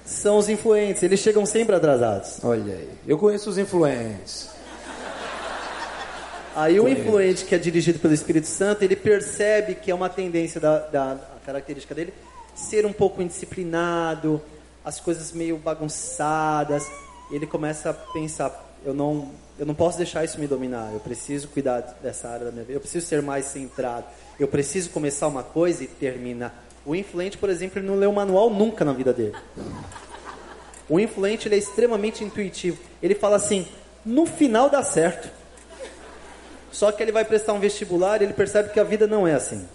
[0.06, 1.02] são os influentes.
[1.04, 2.44] Eles chegam sempre atrasados.
[2.44, 2.90] Olha aí.
[3.08, 4.50] Eu conheço os influentes.
[6.56, 10.62] Aí o influente que é dirigido pelo Espírito Santo, ele percebe que é uma tendência
[10.62, 12.14] da, da característica dele
[12.56, 14.42] ser um pouco indisciplinado,
[14.84, 16.90] as coisas meio bagunçadas.
[17.30, 20.94] Ele começa a pensar, eu não, eu não posso deixar isso me dominar.
[20.94, 22.78] Eu preciso cuidar dessa área da minha vida.
[22.78, 24.06] Eu preciso ser mais centrado.
[24.40, 26.65] Eu preciso começar uma coisa e terminar.
[26.86, 29.36] O influente, por exemplo, ele não o manual nunca na vida dele.
[30.88, 32.78] O influente ele é extremamente intuitivo.
[33.02, 33.68] Ele fala assim:
[34.06, 35.30] no final dá certo.
[36.72, 39.34] Só que ele vai prestar um vestibular e ele percebe que a vida não é
[39.34, 39.68] assim.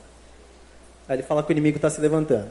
[1.09, 2.51] Aí ele fala que o inimigo está se levantando.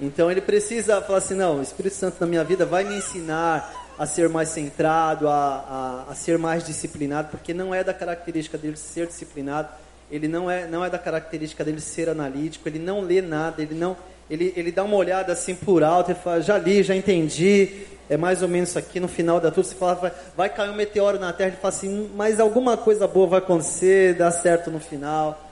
[0.00, 3.92] Então ele precisa falar assim: não, o Espírito Santo na minha vida vai me ensinar
[3.96, 8.58] a ser mais centrado, a, a, a, ser mais disciplinado, porque não é da característica
[8.58, 9.68] dele ser disciplinado,
[10.12, 13.74] ele não é, não é da característica dele ser analítico, ele não lê nada, ele
[13.74, 13.96] não
[14.30, 18.16] ele, ele dá uma olhada assim por alto e fala, já li, já entendi, é
[18.16, 20.74] mais ou menos isso aqui, no final da tudo, você fala, vai, vai cair um
[20.74, 24.80] meteoro na Terra, ele fala assim, mas alguma coisa boa vai acontecer, dá certo no
[24.80, 25.48] final.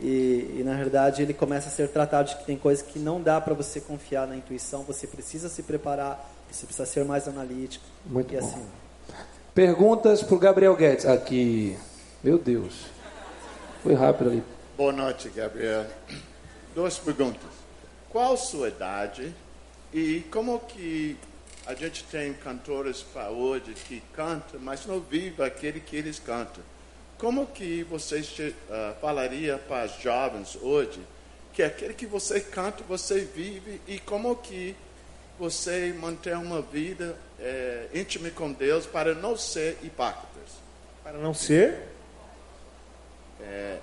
[0.00, 3.22] E, e, na verdade ele começa a ser tratado de que tem coisas que não
[3.22, 7.84] dá para você confiar na intuição, você precisa se preparar, você precisa ser mais analítico.
[8.04, 8.44] Muito e bom.
[8.44, 8.62] assim.
[9.54, 11.06] Perguntas para o Gabriel Guedes.
[11.06, 11.76] Aqui.
[12.24, 12.86] Meu Deus.
[13.84, 14.42] Foi rápido ali.
[14.78, 15.84] Boa noite, Gabriel.
[16.74, 17.50] Duas perguntas.
[18.08, 19.30] Qual sua idade
[19.92, 21.18] e como que
[21.66, 26.64] a gente tem cantores para hoje que cantam, mas não vivem aquele que eles cantam?
[27.18, 31.00] Como que você uh, falaria para os jovens hoje
[31.52, 34.74] que aquele que você canta, você vive e como que
[35.38, 40.54] você mantém uma vida é, íntima com Deus para não ser hipócritas?
[41.02, 41.93] Para não ser?
[43.50, 43.76] É,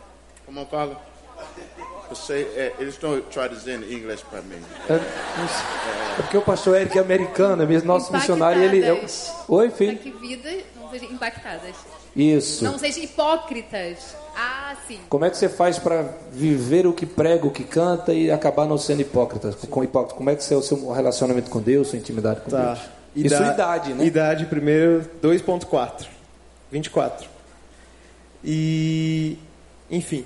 [0.45, 0.97] como eu falo?
[2.09, 4.61] Você, é, eles estão traduzindo em inglês para mim.
[4.89, 9.05] É, é, porque o pastor Eric é americano, é nosso missionário, ele é...
[9.47, 9.97] Oi, filho?
[9.97, 11.75] Para que vida não sejam impactadas.
[12.13, 12.63] Isso.
[12.65, 14.15] Não sejam hipócritas.
[14.35, 14.99] Ah, sim.
[15.07, 18.65] Como é que você faz para viver o que prega, o que canta e acabar
[18.65, 19.53] não sendo hipócrita?
[19.69, 20.15] Com hipócrita?
[20.15, 22.73] Como é que é o seu relacionamento com Deus, sua intimidade com tá.
[22.73, 22.79] Deus?
[23.15, 24.05] E sua idade, né?
[24.05, 26.07] Idade primeiro 2.4.
[26.71, 27.29] 24.
[28.43, 29.37] E
[29.91, 30.25] enfim,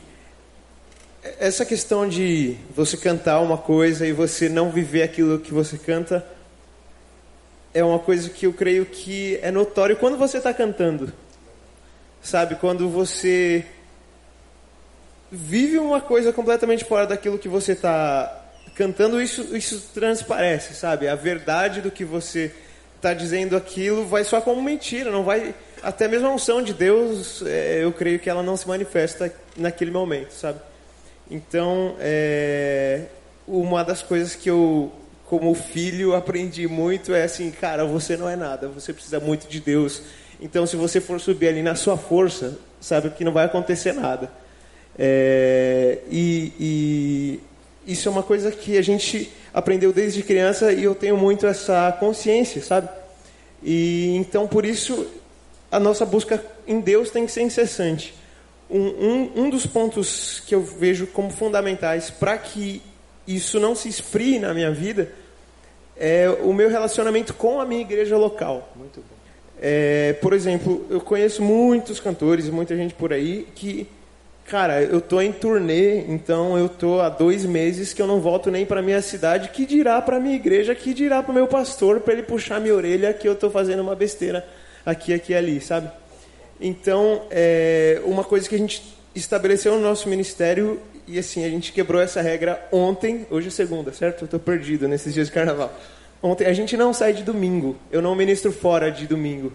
[1.39, 6.25] essa questão de você cantar uma coisa e você não viver aquilo que você canta
[7.73, 11.11] é uma coisa que eu creio que é notório quando você está cantando.
[12.21, 13.65] Sabe, quando você
[15.31, 18.43] vive uma coisa completamente fora daquilo que você está
[18.75, 21.07] cantando, isso, isso transparece, sabe?
[21.07, 22.53] A verdade do que você
[22.95, 25.53] está dizendo aquilo vai só como mentira, não vai.
[25.85, 29.91] Até mesmo a unção de Deus, é, eu creio que ela não se manifesta naquele
[29.91, 30.59] momento, sabe?
[31.29, 33.03] Então, é,
[33.47, 34.91] uma das coisas que eu,
[35.27, 39.59] como filho, aprendi muito é assim, cara, você não é nada, você precisa muito de
[39.59, 40.01] Deus.
[40.41, 44.31] Então, se você for subir ali na sua força, sabe que não vai acontecer nada.
[44.97, 47.39] É, e, e
[47.93, 51.95] isso é uma coisa que a gente aprendeu desde criança e eu tenho muito essa
[51.99, 52.89] consciência, sabe?
[53.61, 55.07] E então, por isso,
[55.75, 58.13] a nossa busca em Deus tem que ser incessante
[58.69, 62.81] um, um, um dos pontos que eu vejo como fundamentais para que
[63.27, 65.11] isso não se esfrie na minha vida
[65.97, 68.73] é o meu relacionamento com a minha igreja local.
[68.75, 69.15] Muito bom.
[69.61, 73.87] É, por exemplo, eu conheço muitos cantores, muita gente por aí que,
[74.45, 78.51] cara, eu tô em turnê, então eu tô há dois meses que eu não volto
[78.51, 82.13] nem para minha cidade, que dirá para minha igreja, que dirá para meu pastor para
[82.13, 84.45] ele puxar minha orelha que eu tô fazendo uma besteira
[84.85, 85.89] aqui, aqui, ali, sabe?
[86.59, 88.83] Então, é uma coisa que a gente
[89.13, 93.93] estabeleceu no nosso ministério e assim, a gente quebrou essa regra ontem, hoje é segunda,
[93.93, 94.23] certo?
[94.23, 95.71] Eu estou perdido nesses dias de carnaval.
[96.21, 99.53] Ontem a gente não sai de domingo, eu não ministro fora de domingo.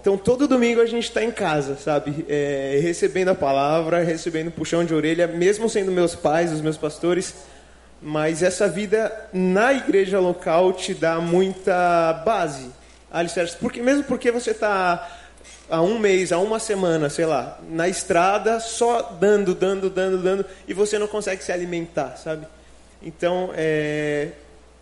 [0.00, 2.24] Então todo domingo a gente está em casa, sabe?
[2.28, 7.34] É, recebendo a palavra, recebendo puxão de orelha, mesmo sendo meus pais, os meus pastores.
[8.00, 12.70] Mas essa vida na igreja local te dá muita base,
[13.18, 13.56] alicerce.
[13.56, 15.08] Porque, mesmo porque você está
[15.68, 20.46] há um mês, há uma semana, sei lá, na estrada, só dando, dando, dando, dando,
[20.66, 22.46] e você não consegue se alimentar, sabe?
[23.02, 24.30] Então, é,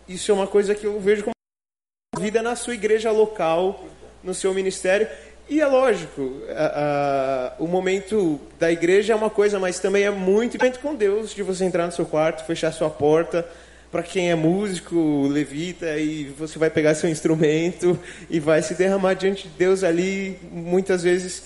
[0.07, 3.83] isso é uma coisa que eu vejo como vida na sua igreja local,
[4.23, 5.07] no seu ministério.
[5.47, 10.09] E é lógico, a, a, o momento da igreja é uma coisa, mas também é
[10.09, 13.47] muito momento com Deus, de você entrar no seu quarto, fechar sua porta,
[13.95, 17.97] para quem é músico, levita, e você vai pegar seu instrumento
[18.29, 21.43] e vai se derramar diante de Deus ali, muitas vezes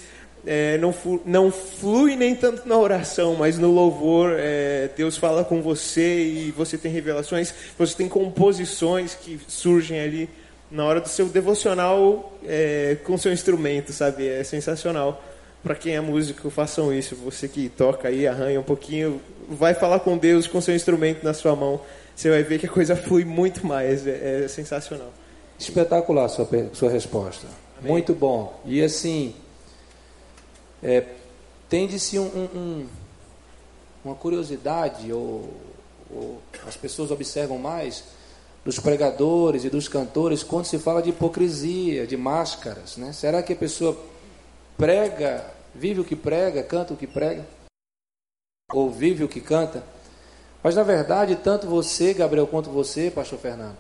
[0.48, 0.92] é, não,
[1.28, 6.52] não flui nem tanto na oração, mas no louvor, é, Deus fala com você e
[6.58, 10.28] você tem revelações, você tem composições que surgem ali
[10.72, 14.28] na hora do seu devocional é, com seu instrumento, sabe?
[14.28, 15.24] É sensacional.
[15.62, 17.16] Para quem é músico, façam isso.
[17.18, 21.36] Você que toca aí, arranha um pouquinho, vai falar com Deus com seu instrumento na
[21.36, 21.80] sua mão
[22.20, 24.06] você vai ver que a coisa flui muito mais.
[24.06, 25.10] É, é sensacional.
[25.58, 27.48] Espetacular a sua, sua resposta.
[27.78, 27.94] Amém.
[27.94, 28.62] Muito bom.
[28.66, 29.34] E assim,
[30.84, 31.06] é,
[31.70, 32.88] tende-se um, um,
[34.04, 35.50] uma curiosidade, ou,
[36.12, 38.04] ou as pessoas observam mais
[38.66, 42.98] dos pregadores e dos cantores quando se fala de hipocrisia, de máscaras.
[42.98, 43.14] Né?
[43.14, 43.98] Será que a pessoa
[44.78, 47.48] prega, vive o que prega, canta o que prega?
[48.74, 49.82] Ou vive o que canta?
[50.62, 53.78] Mas na verdade, tanto você, Gabriel, quanto você, Pastor Fernando,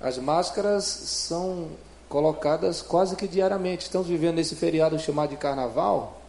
[0.00, 1.68] as máscaras são
[2.08, 3.84] colocadas quase que diariamente.
[3.84, 6.20] Estamos vivendo nesse feriado chamado de carnaval.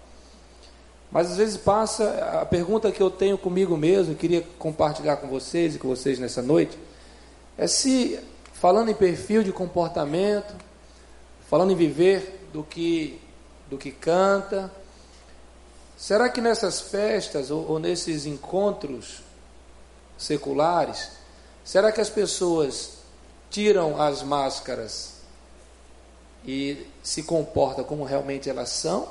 [1.12, 5.76] Mas às vezes passa a pergunta que eu tenho comigo mesmo, queria compartilhar com vocês
[5.76, 6.78] e com vocês nessa noite,
[7.58, 8.20] é se
[8.54, 10.54] falando em perfil de comportamento,
[11.50, 13.22] falando em viver do que
[13.70, 14.72] do que canta,
[15.98, 19.24] Será que nessas festas ou, ou nesses encontros
[20.18, 21.12] seculares,
[21.64, 22.98] será que as pessoas
[23.50, 25.18] tiram as máscaras
[26.46, 29.10] e se comportam como realmente elas são?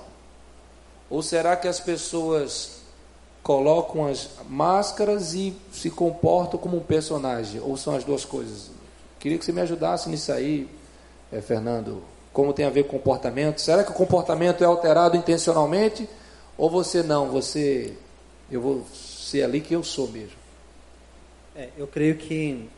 [1.08, 2.76] Ou será que as pessoas
[3.42, 7.60] colocam as máscaras e se comportam como um personagem?
[7.60, 8.70] Ou são as duas coisas?
[9.20, 10.68] Queria que você me ajudasse nisso aí,
[11.32, 12.02] eh, Fernando.
[12.32, 13.60] Como tem a ver com comportamento?
[13.60, 16.08] Será que o comportamento é alterado intencionalmente?
[16.58, 17.30] Ou você não?
[17.30, 17.94] Você,
[18.50, 20.45] eu vou ser ali que eu sou mesmo.
[21.56, 22.68] É, eu creio que.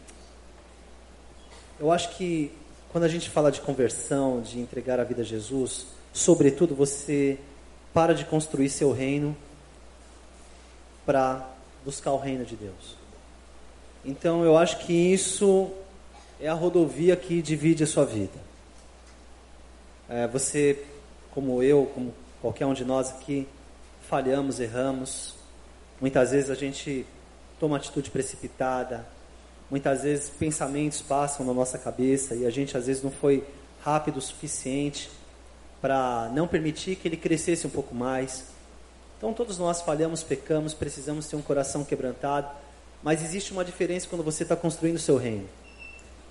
[1.80, 2.52] Eu acho que
[2.92, 7.38] quando a gente fala de conversão, de entregar a vida a Jesus, sobretudo você
[7.92, 9.36] para de construir seu reino
[11.04, 11.50] para
[11.84, 12.96] buscar o reino de Deus.
[14.04, 15.72] Então eu acho que isso
[16.40, 18.38] é a rodovia que divide a sua vida.
[20.08, 20.84] É, você,
[21.32, 23.48] como eu, como qualquer um de nós aqui,
[24.08, 25.34] falhamos, erramos.
[26.00, 27.04] Muitas vezes a gente
[27.58, 29.06] toma atitude precipitada.
[29.70, 33.44] Muitas vezes pensamentos passam na nossa cabeça e a gente às vezes não foi
[33.82, 35.10] rápido o suficiente
[35.80, 38.44] para não permitir que ele crescesse um pouco mais.
[39.16, 42.48] Então todos nós falhamos, pecamos, precisamos ter um coração quebrantado,
[43.02, 45.48] mas existe uma diferença quando você está construindo o seu reino.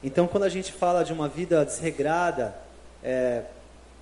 [0.03, 2.55] Então quando a gente fala de uma vida desregrada,
[3.03, 3.43] é,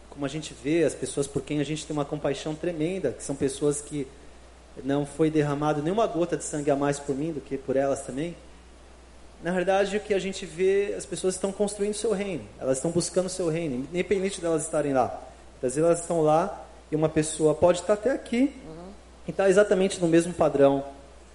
[0.10, 3.24] como a gente vê as pessoas por quem a gente tem uma compaixão tremenda, que
[3.24, 4.08] são pessoas que
[4.84, 8.02] não foi derramado nenhuma gota de sangue a mais por mim do que por elas
[8.02, 8.36] também.
[9.44, 12.92] Na verdade, o que a gente vê, as pessoas estão construindo seu reino, elas estão
[12.92, 15.22] buscando seu reino, independente delas estarem lá.
[15.58, 18.92] Às vezes elas estão lá e uma pessoa pode estar até aqui uhum.
[19.28, 20.84] e está exatamente no mesmo padrão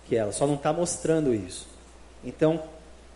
[0.07, 1.69] que ela, só não está mostrando isso.
[2.25, 2.63] Então,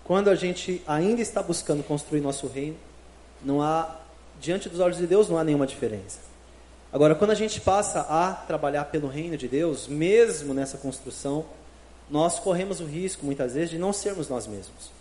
[0.04, 2.76] quando a gente ainda está buscando construir nosso reino,
[3.42, 3.96] não há,
[4.40, 6.18] diante dos olhos de Deus, não há nenhuma diferença.
[6.94, 11.44] Agora, quando a gente passa a trabalhar pelo reino de Deus, mesmo nessa construção,
[12.08, 14.92] nós corremos o risco, muitas vezes, de não sermos nós mesmos.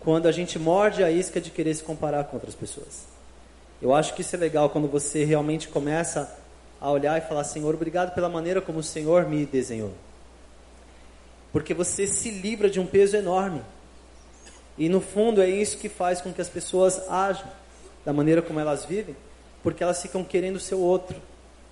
[0.00, 3.02] Quando a gente morde a isca de querer se comparar com outras pessoas.
[3.82, 6.38] Eu acho que isso é legal quando você realmente começa
[6.80, 9.92] a olhar e falar: Senhor, obrigado pela maneira como o Senhor me desenhou.
[11.52, 13.60] Porque você se livra de um peso enorme.
[14.78, 17.46] E no fundo é isso que faz com que as pessoas ajam
[18.06, 19.14] da maneira como elas vivem,
[19.64, 21.16] porque elas ficam querendo ser o outro.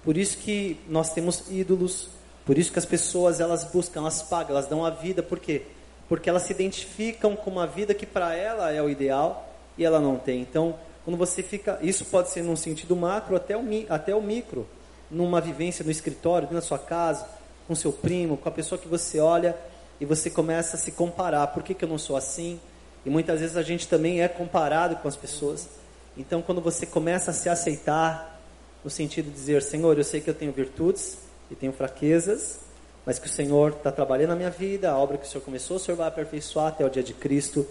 [0.02, 2.08] Por isso que nós temos ídolos,
[2.44, 5.62] por isso que as pessoas elas buscam, elas pagam, elas dão a vida, por quê?
[6.08, 10.00] Porque elas se identificam com uma vida que para ela é o ideal e ela
[10.00, 10.40] não tem.
[10.40, 10.74] Então,
[11.04, 14.66] quando você fica, isso pode ser num sentido macro até o, até o micro,
[15.10, 17.28] numa vivência no escritório, na sua casa,
[17.68, 19.54] com seu primo, com a pessoa que você olha
[20.00, 21.46] e você começa a se comparar.
[21.48, 22.58] Por que, que eu não sou assim?
[23.04, 25.81] E muitas vezes a gente também é comparado com as pessoas.
[26.16, 28.40] Então, quando você começa a se aceitar,
[28.84, 31.18] no sentido de dizer: Senhor, eu sei que eu tenho virtudes
[31.50, 32.60] e tenho fraquezas,
[33.06, 35.76] mas que o Senhor está trabalhando na minha vida, a obra que o Senhor começou,
[35.76, 37.66] o Senhor vai aperfeiçoar até o dia de Cristo.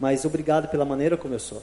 [0.00, 1.62] Mas obrigado pela maneira como eu sou.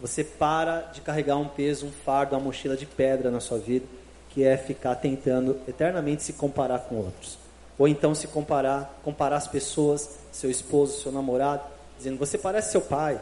[0.00, 3.86] Você para de carregar um peso, um fardo, uma mochila de pedra na sua vida,
[4.30, 7.38] que é ficar tentando eternamente se comparar com outros.
[7.78, 11.62] Ou então se comparar, comparar as pessoas, seu esposo, seu namorado,
[11.98, 13.20] dizendo: você parece seu pai,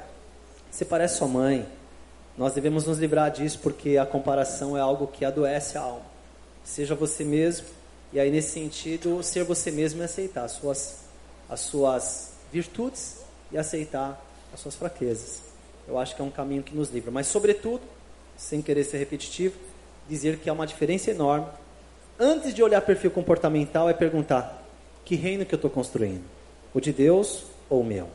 [0.70, 1.66] você parece sua mãe.
[2.40, 6.06] Nós devemos nos livrar disso porque a comparação é algo que adoece a alma.
[6.64, 7.66] Seja você mesmo,
[8.14, 11.00] e aí nesse sentido, ser você mesmo e aceitar as suas,
[11.50, 13.18] as suas virtudes
[13.52, 14.18] e aceitar
[14.54, 15.42] as suas fraquezas.
[15.86, 17.10] Eu acho que é um caminho que nos livra.
[17.10, 17.82] Mas, sobretudo,
[18.38, 19.58] sem querer ser repetitivo,
[20.08, 21.46] dizer que há uma diferença enorme.
[22.18, 24.66] Antes de olhar perfil comportamental, é perguntar:
[25.04, 26.24] que reino que eu estou construindo?
[26.72, 28.08] O de Deus ou o meu?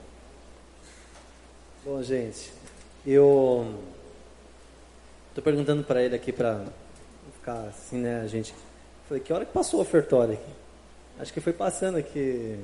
[1.86, 2.52] Bom, gente,
[3.06, 3.94] eu
[5.36, 6.64] estou perguntando para ele aqui para
[7.34, 8.56] ficar assim, né, gente?
[9.06, 10.52] Falei, que hora que passou o ofertório aqui?
[11.20, 12.58] Acho que foi passando aqui,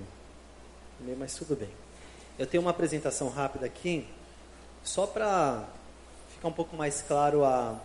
[1.18, 1.68] mas tudo bem.
[2.40, 4.08] Eu tenho uma apresentação rápida aqui
[4.86, 5.68] só para
[6.34, 7.78] ficar um pouco mais claro a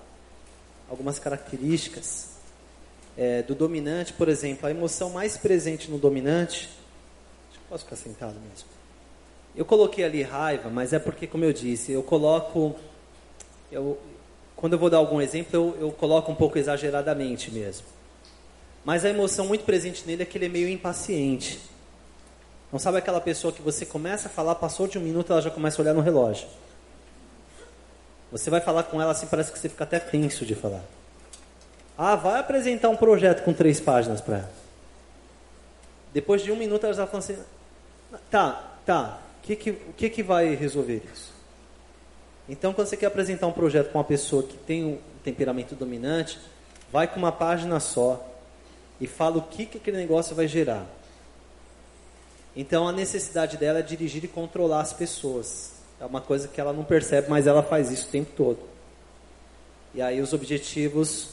[0.89, 2.37] algumas características
[3.19, 6.71] é, do dominante, por exemplo, a emoção mais presente no dominante.
[7.51, 8.69] Acho que posso ficar sentado mesmo.
[9.57, 12.77] Eu coloquei ali raiva, mas é porque, como eu disse, eu coloco.
[13.73, 13.99] Eu,
[14.57, 17.87] quando eu vou dar algum exemplo, eu, eu coloco um pouco exageradamente mesmo.
[18.85, 21.61] Mas a emoção muito presente nele é que ele é meio impaciente.
[22.73, 25.51] Não sabe aquela pessoa que você começa a falar, passou de um minuto, ela já
[25.51, 26.49] começa a olhar no relógio.
[28.33, 30.83] Você vai falar com ela assim, parece que você fica até tenso de falar.
[31.97, 34.53] Ah, vai apresentar um projeto com três páginas para ela.
[36.13, 37.39] Depois de um minuto ela já fala assim,
[38.31, 41.36] tá, tá, o que, que, que, que vai resolver isso?
[42.49, 46.39] Então, quando você quer apresentar um projeto com uma pessoa que tem um temperamento dominante,
[46.93, 48.33] vai com uma página só.
[48.99, 50.87] e fala o que, que aquele negócio vai gerar.
[52.57, 55.73] Então a necessidade dela é dirigir e controlar as pessoas.
[56.01, 58.59] É uma coisa que ela não percebe, mas ela faz isso o tempo todo.
[59.95, 61.29] E aí os objetivos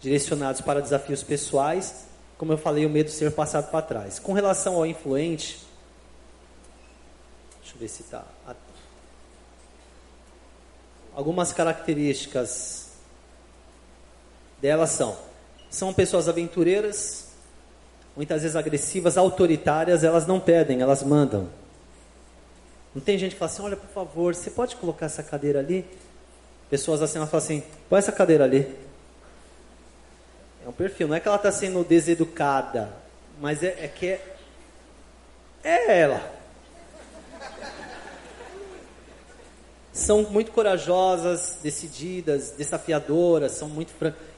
[0.00, 2.06] direcionados para desafios pessoais,
[2.38, 4.20] como eu falei, o medo de ser passado para trás.
[4.20, 5.58] Com relação ao influente,
[7.60, 8.24] deixa eu ver se está.
[11.14, 12.90] Algumas características
[14.60, 15.16] delas são:
[15.68, 17.28] são pessoas aventureiras,
[18.16, 21.48] muitas vezes agressivas, autoritárias, elas não pedem, elas mandam.
[22.94, 25.84] Não tem gente que fala assim: olha, por favor, você pode colocar essa cadeira ali?
[26.68, 28.76] Pessoas assim, elas falam assim: põe essa cadeira ali.
[30.64, 32.90] É um perfil, não é que ela está sendo deseducada,
[33.40, 34.36] mas é, é que é,
[35.64, 36.39] é ela.
[39.92, 43.92] São muito corajosas, decididas, desafiadoras, são muito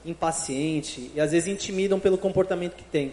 [0.05, 3.13] impacientes e às vezes intimidam pelo comportamento que têm.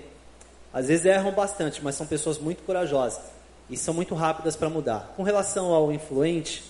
[0.73, 3.21] Às vezes erram bastante, mas são pessoas muito corajosas
[3.69, 5.13] e são muito rápidas para mudar.
[5.17, 6.63] Com relação ao influente,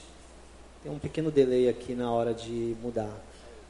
[0.83, 3.11] tem um pequeno delay aqui na hora de mudar.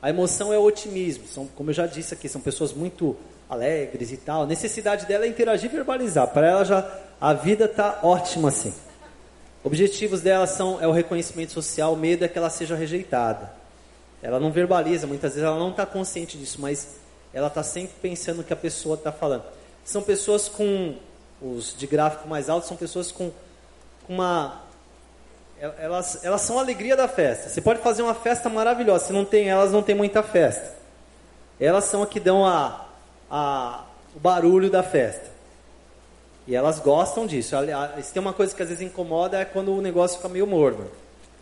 [0.01, 1.27] A emoção é o otimismo.
[1.27, 3.17] São, como eu já disse aqui, são pessoas muito
[3.49, 4.43] alegres e tal.
[4.43, 6.27] A necessidade dela é interagir e verbalizar.
[6.27, 8.73] Para ela já a vida está ótima assim.
[9.63, 13.51] Objetivos dela são é o reconhecimento social, o medo é que ela seja rejeitada.
[14.21, 16.95] Ela não verbaliza, muitas vezes ela não está consciente disso, mas
[17.33, 19.43] ela está sempre pensando no que a pessoa está falando.
[19.83, 20.95] São pessoas com
[21.41, 23.31] os de gráfico mais alto, são pessoas com,
[24.05, 24.61] com uma
[25.59, 27.49] elas, elas são a alegria da festa.
[27.49, 30.77] Você pode fazer uma festa maravilhosa, se não tem elas, não tem muita festa.
[31.59, 32.85] Elas são a que dão a,
[33.29, 33.83] a,
[34.15, 35.38] o barulho da festa.
[36.49, 37.55] E elas gostam disso.
[38.01, 40.87] Se tem uma coisa que às vezes incomoda é quando o negócio fica meio morno.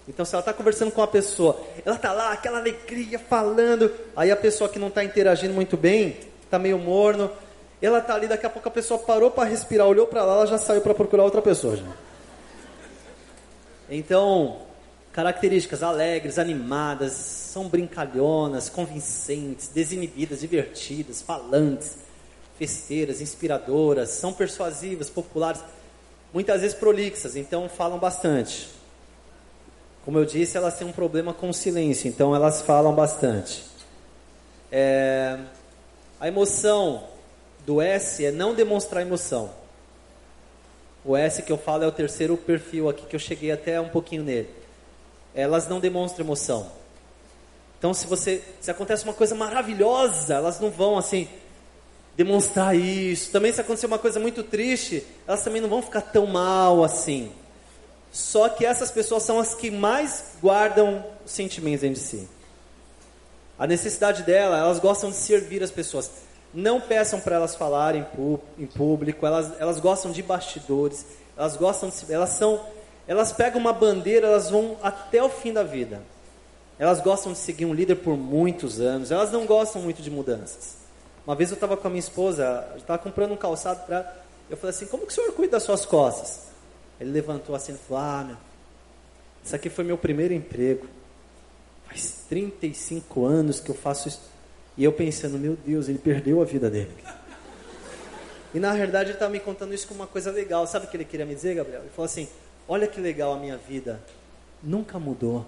[0.05, 4.29] Então, se ela está conversando com uma pessoa, ela está lá, aquela alegria, falando, aí
[4.29, 7.31] a pessoa que não está interagindo muito bem, está meio morno,
[7.81, 10.45] ela está ali, daqui a pouco a pessoa parou para respirar, olhou para lá, ela
[10.45, 11.77] já saiu para procurar outra pessoa.
[11.77, 11.85] Já.
[13.89, 14.57] Então,
[15.13, 21.95] características alegres, animadas, são brincalhonas, convincentes, desinibidas, divertidas, falantes,
[22.57, 25.61] festeiras, inspiradoras, são persuasivas, populares,
[26.33, 28.69] muitas vezes prolixas, então falam bastante.
[30.03, 33.65] Como eu disse, elas têm um problema com o silêncio, então elas falam bastante.
[34.71, 35.37] É,
[36.19, 37.03] a emoção
[37.65, 39.51] do S é não demonstrar emoção.
[41.05, 43.89] O S que eu falo é o terceiro perfil aqui que eu cheguei até um
[43.89, 44.49] pouquinho nele.
[45.35, 46.71] Elas não demonstram emoção.
[47.77, 51.27] Então, se você, se acontece uma coisa maravilhosa, elas não vão assim
[52.17, 53.31] demonstrar isso.
[53.31, 57.31] Também se acontecer uma coisa muito triste, elas também não vão ficar tão mal assim.
[58.11, 62.27] Só que essas pessoas são as que mais guardam sentimentos dentro de si.
[63.59, 66.09] A necessidade dela, elas gostam de servir as pessoas.
[66.53, 68.05] Não peçam para elas falarem
[68.57, 71.05] em público, elas, elas gostam de bastidores,
[71.37, 72.61] elas gostam de, elas são,
[73.07, 76.01] elas pegam uma bandeira, elas vão até o fim da vida.
[76.79, 80.76] Elas gostam de seguir um líder por muitos anos, elas não gostam muito de mudanças.
[81.27, 84.15] Uma vez eu estava com a minha esposa, estava comprando um calçado para,
[84.49, 86.47] eu falei assim, como que o senhor cuida das suas costas?
[87.01, 88.37] Ele levantou assim e falou, ah, meu,
[89.43, 90.87] isso aqui foi meu primeiro emprego.
[91.85, 94.21] Faz 35 anos que eu faço isso.
[94.77, 96.95] E eu pensando, meu Deus, ele perdeu a vida dele.
[98.53, 100.65] E na verdade ele estava me contando isso como uma coisa legal.
[100.65, 101.81] Sabe o que ele queria me dizer, Gabriel?
[101.81, 102.27] Ele falou assim:
[102.65, 104.01] Olha que legal a minha vida,
[104.63, 105.45] nunca mudou.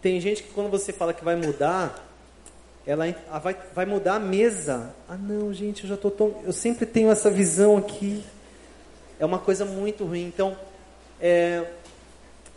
[0.00, 2.09] Tem gente que quando você fala que vai mudar,
[2.86, 3.06] ela
[3.42, 4.94] vai, vai mudar a mesa.
[5.08, 6.34] Ah, não, gente, eu já estou tão.
[6.44, 8.24] Eu sempre tenho essa visão aqui.
[9.18, 10.24] É uma coisa muito ruim.
[10.26, 10.56] Então,
[11.20, 11.64] é,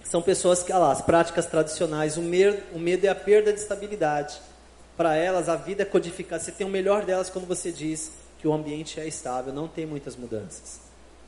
[0.04, 3.52] são pessoas que, ah lá, as práticas tradicionais, o medo, o medo é a perda
[3.52, 4.40] de estabilidade
[4.96, 6.42] para elas a vida é codificada.
[6.42, 9.86] Você tem o melhor delas quando você diz que o ambiente é estável, não tem
[9.86, 10.80] muitas mudanças.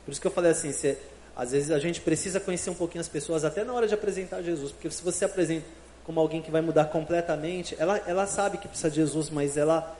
[0.04, 0.98] Por isso que eu falei assim, você,
[1.34, 4.42] às vezes a gente precisa conhecer um pouquinho as pessoas até na hora de apresentar
[4.42, 5.66] Jesus, porque se você apresenta
[6.06, 9.96] como alguém que vai mudar completamente, ela, ela sabe que precisa de Jesus, mas ela,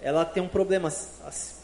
[0.00, 0.90] ela tem um problema,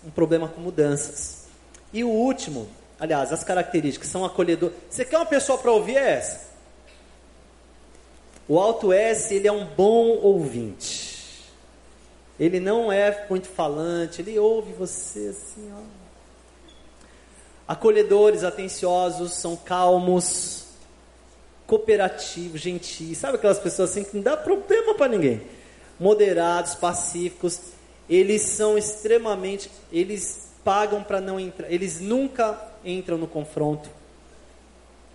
[0.05, 1.45] um problema com mudanças.
[1.93, 2.69] E o último,
[2.99, 4.73] aliás, as características são acolhedor.
[4.91, 6.53] Você quer uma pessoa para ouvir essa?
[8.49, 11.45] O alto S, ele é um bom ouvinte.
[12.39, 15.83] Ele não é muito falante, ele ouve você assim, ó.
[17.69, 20.64] Acolhedores, atenciosos, são calmos,
[21.67, 23.19] cooperativos, gentis.
[23.19, 25.43] Sabe aquelas pessoas assim que não dá problema para ninguém?
[25.99, 27.61] Moderados, pacíficos.
[28.09, 33.89] Eles são extremamente, eles pagam para não entrar, eles nunca entram no confronto.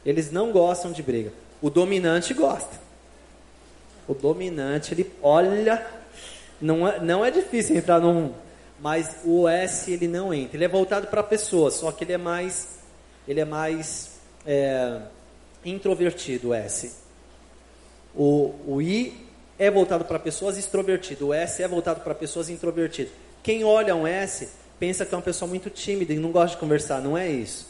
[0.06, 1.32] Eles não gostam de briga.
[1.62, 2.80] O dominante gosta.
[4.08, 5.86] O dominante, ele olha
[6.62, 8.34] não é, não é difícil entrar num,
[8.80, 10.58] mas o S ele não entra.
[10.58, 12.80] Ele é voltado para pessoas, só que ele é mais,
[13.28, 15.02] ele é mais é,
[15.64, 16.92] introvertido, o S.
[18.16, 23.12] O, o I é voltado para pessoas extrovertidas, o S é voltado para pessoas introvertidas.
[23.44, 24.50] Quem olha um S
[24.80, 27.68] pensa que é uma pessoa muito tímida e não gosta de conversar, não é isso.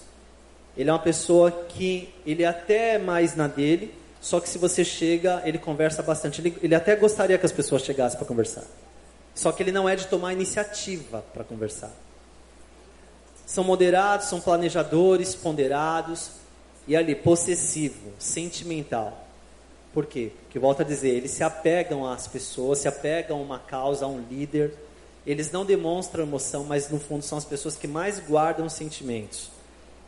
[0.78, 4.86] Ele é uma pessoa que ele é até mais na dele, só que se você
[4.86, 6.42] chega, ele conversa bastante.
[6.42, 8.64] Ele, ele até gostaria que as pessoas chegassem para conversar.
[9.34, 11.92] Só que ele não é de tomar iniciativa para conversar.
[13.46, 16.39] São moderados, são planejadores, ponderados
[16.90, 19.28] e ali possessivo, sentimental.
[19.94, 20.32] Por quê?
[20.42, 24.08] Porque volta a dizer, eles se apegam às pessoas, se apegam a uma causa, a
[24.08, 24.74] um líder.
[25.24, 29.52] Eles não demonstram emoção, mas no fundo são as pessoas que mais guardam sentimentos.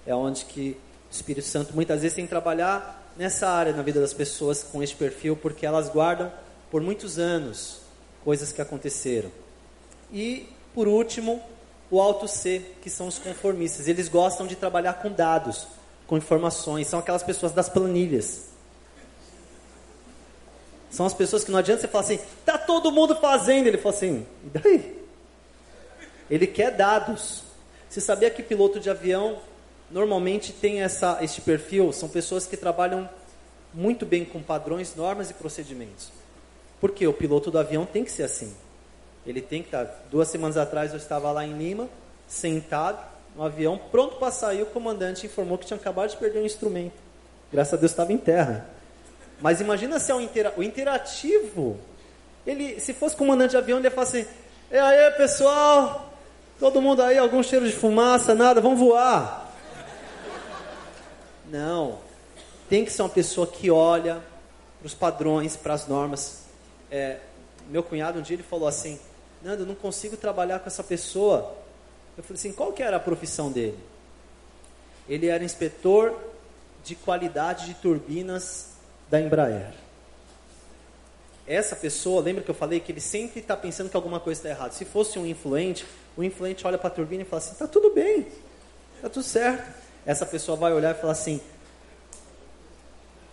[0.07, 4.01] É onde que o Espírito Santo muitas vezes tem que trabalhar nessa área na vida
[4.01, 6.33] das pessoas com esse perfil, porque elas guardam
[6.71, 7.81] por muitos anos
[8.23, 9.29] coisas que aconteceram.
[10.11, 11.43] E, por último,
[11.91, 13.87] o alto C, que são os conformistas.
[13.87, 15.67] Eles gostam de trabalhar com dados,
[16.11, 18.49] com informações, são aquelas pessoas das planilhas.
[20.89, 23.67] São as pessoas que não adianta você falar assim, tá todo mundo fazendo.
[23.67, 25.05] Ele fala assim, e daí?
[26.29, 27.43] Ele quer dados.
[27.89, 29.39] Você sabia que piloto de avião
[29.89, 31.93] normalmente tem essa, este perfil?
[31.93, 33.09] São pessoas que trabalham
[33.73, 36.11] muito bem com padrões, normas e procedimentos.
[36.81, 38.53] Porque o piloto do avião tem que ser assim.
[39.25, 39.85] Ele tem que estar.
[40.11, 41.87] Duas semanas atrás eu estava lá em Lima,
[42.27, 44.61] sentado no avião, pronto para sair.
[44.61, 46.93] O comandante informou que tinha acabado de perder um instrumento.
[47.51, 48.65] Graças a Deus estava em terra.
[49.39, 51.77] Mas imagina se é um intera o interativo.
[52.45, 54.25] Ele, se fosse comandante de avião, ele ia falar assim:
[54.69, 56.13] E aí, pessoal?
[56.59, 59.51] Todo mundo aí, algum cheiro de fumaça, nada, vamos voar.
[61.49, 61.97] Não.
[62.69, 64.21] Tem que ser uma pessoa que olha
[64.79, 66.43] para os padrões, para as normas.
[66.89, 67.17] É,
[67.69, 68.99] meu cunhado um dia ele falou assim:
[69.41, 71.55] Nando, eu não consigo trabalhar com essa pessoa.
[72.17, 73.77] Eu falei assim: qual que era a profissão dele?
[75.07, 76.17] Ele era inspetor
[76.83, 78.71] de qualidade de turbinas
[79.09, 79.73] da Embraer.
[81.47, 84.49] Essa pessoa, lembra que eu falei que ele sempre está pensando que alguma coisa está
[84.49, 84.73] errada.
[84.73, 85.85] Se fosse um influente,
[86.15, 88.27] o influente olha para a turbina e fala assim: está tudo bem,
[88.95, 89.71] está tudo certo.
[90.05, 91.41] Essa pessoa vai olhar e falar assim: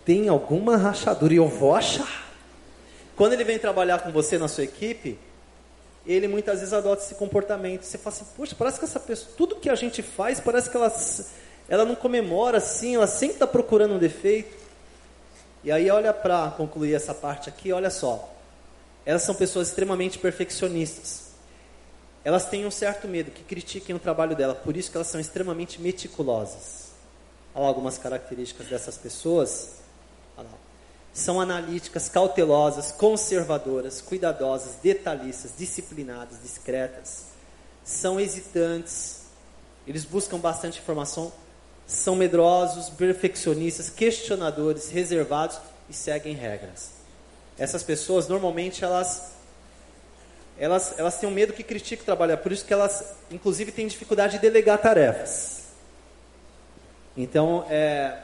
[0.05, 2.27] tem alguma rachadura e eu vou achar.
[3.15, 5.19] Quando ele vem trabalhar com você na sua equipe,
[6.05, 7.83] ele muitas vezes adota esse comportamento.
[7.83, 10.77] Você fala assim: poxa, parece que essa pessoa, tudo que a gente faz, parece que
[10.77, 10.93] ela,
[11.67, 14.57] ela não comemora assim, ela sempre está procurando um defeito.
[15.63, 18.33] E aí, olha para concluir essa parte aqui, olha só.
[19.05, 21.29] Elas são pessoas extremamente perfeccionistas.
[22.23, 25.19] Elas têm um certo medo que critiquem o trabalho dela, por isso que elas são
[25.19, 26.89] extremamente meticulosas.
[27.55, 29.78] Olha algumas características dessas pessoas.
[31.19, 37.25] São analíticas, cautelosas, conservadoras, cuidadosas, detalhistas, disciplinadas, discretas.
[37.83, 39.23] São hesitantes.
[39.85, 41.29] Eles buscam bastante informação,
[41.85, 45.59] são medrosos, perfeccionistas, questionadores, reservados
[45.89, 46.91] e seguem regras.
[47.57, 49.33] Essas pessoas normalmente elas
[50.57, 53.71] elas, elas têm um medo que critique o trabalho, é por isso que elas, inclusive,
[53.71, 55.63] têm dificuldade de delegar tarefas.
[57.15, 58.23] Então, é,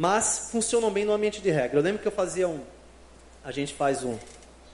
[0.00, 1.78] mas funcionam bem no ambiente de regra.
[1.78, 2.62] Eu lembro que eu fazia um,
[3.44, 4.16] a gente faz um,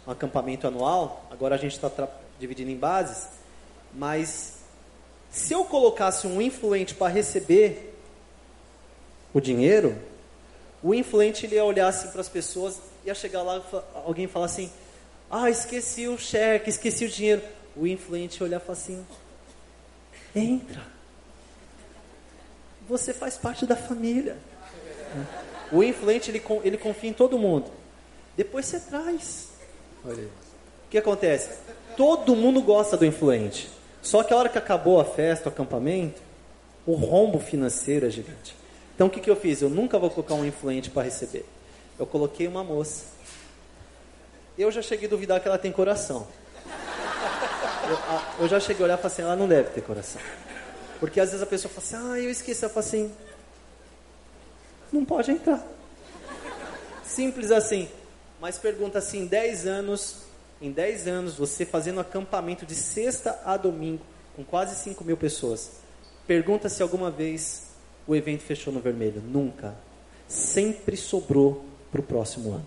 [0.07, 1.91] um acampamento anual, agora a gente está
[2.39, 3.27] dividindo em bases,
[3.93, 4.59] mas
[5.29, 7.93] se eu colocasse um influente para receber
[9.35, 10.01] o dinheiro,
[10.81, 13.61] o influente ele ia olhar assim para as pessoas, ia chegar lá
[14.07, 14.71] alguém falar assim:
[15.29, 17.43] "Ah, esqueci o cheque, esqueci o dinheiro".
[17.75, 19.05] O influente ia olhar e falar assim:
[20.37, 20.87] "Entra.
[22.89, 24.37] Você faz parte da família".
[25.73, 27.71] O influente ele, ele confia em todo mundo.
[28.37, 29.49] Depois você traz.
[30.05, 31.59] O que acontece?
[31.97, 33.69] Todo mundo gosta do influente.
[34.03, 36.23] Só que a hora que acabou a festa, o acampamento,
[36.87, 38.55] o rombo financeiro é gigante.
[38.95, 39.61] Então o que, que eu fiz?
[39.63, 41.45] Eu nunca vou colocar um influente para receber.
[41.99, 43.05] Eu coloquei uma moça.
[44.57, 46.27] Eu já cheguei a duvidar que ela tem coração.
[47.89, 50.21] Eu, eu já cheguei a olhar e falei assim, ela não deve ter coração.
[50.99, 52.65] Porque às vezes a pessoa fala assim, ah, eu esqueci.
[52.65, 53.13] Ela fala assim,
[54.93, 55.67] não pode entrar.
[57.05, 57.89] Simples assim.
[58.41, 60.17] Mas pergunta assim, em 10 anos,
[60.61, 65.73] em 10 anos, você fazendo acampamento de sexta a domingo, com quase 5 mil pessoas.
[66.27, 67.67] Pergunta se alguma vez
[68.07, 69.23] o evento fechou no vermelho.
[69.23, 69.75] Nunca.
[70.29, 72.67] Sempre sobrou para o próximo ano.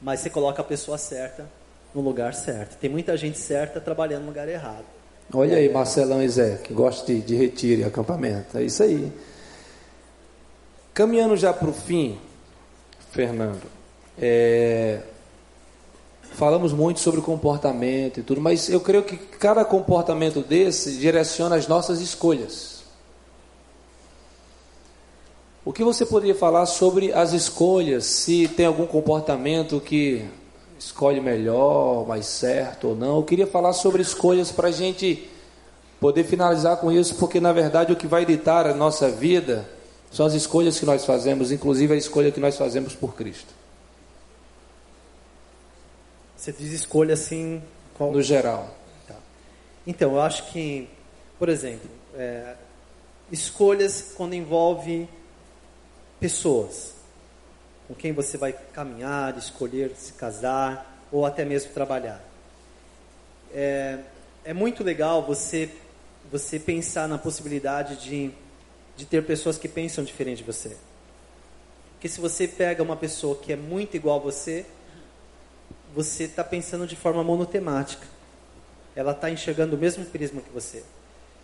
[0.00, 1.46] Mas você coloca a pessoa certa
[1.94, 2.78] no lugar certo.
[2.78, 4.84] Tem muita gente certa trabalhando no lugar errado.
[5.32, 8.58] Olha aí, Marcelão e Zé, que gosta de, de retiro e acampamento.
[8.58, 9.12] É isso aí.
[10.94, 12.18] Caminhando já para o fim,
[13.12, 13.62] Fernando,
[14.18, 15.00] é...
[16.32, 21.66] falamos muito sobre comportamento e tudo, mas eu creio que cada comportamento desse direciona as
[21.66, 22.82] nossas escolhas.
[25.64, 28.04] O que você poderia falar sobre as escolhas?
[28.04, 30.22] Se tem algum comportamento que
[30.78, 33.16] escolhe melhor, mais certo ou não?
[33.16, 35.26] Eu queria falar sobre escolhas para a gente
[35.98, 39.66] poder finalizar com isso, porque na verdade o que vai ditar a nossa vida
[40.12, 43.52] são as escolhas que nós fazemos, inclusive a escolha que nós fazemos por Cristo.
[46.36, 47.62] Você diz escolha assim.
[47.94, 48.12] Qual...
[48.12, 48.76] No geral.
[49.08, 49.16] Tá.
[49.86, 50.88] Então, eu acho que,
[51.38, 52.56] por exemplo, é,
[53.30, 55.08] escolhas quando envolve
[56.20, 56.94] pessoas
[57.88, 62.22] com quem você vai caminhar, escolher se casar ou até mesmo trabalhar.
[63.52, 63.98] É,
[64.44, 65.70] é muito legal você
[66.30, 68.30] você pensar na possibilidade de,
[68.96, 70.76] de ter pessoas que pensam diferente de você.
[71.94, 74.66] Porque se você pega uma pessoa que é muito igual a você,
[75.94, 78.06] você está pensando de forma monotemática.
[78.94, 80.82] Ela está enxergando o mesmo prisma que você.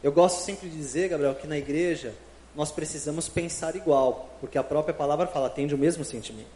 [0.02, 2.14] Eu gosto sempre de dizer, Gabriel, que na igreja
[2.54, 6.50] nós precisamos pensar igual, porque a própria palavra fala, tende o mesmo sentimento.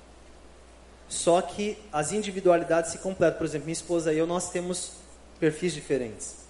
[1.09, 3.39] Só que as individualidades se completam.
[3.39, 4.93] Por exemplo, minha esposa e eu, nós temos
[5.39, 6.42] perfis diferentes.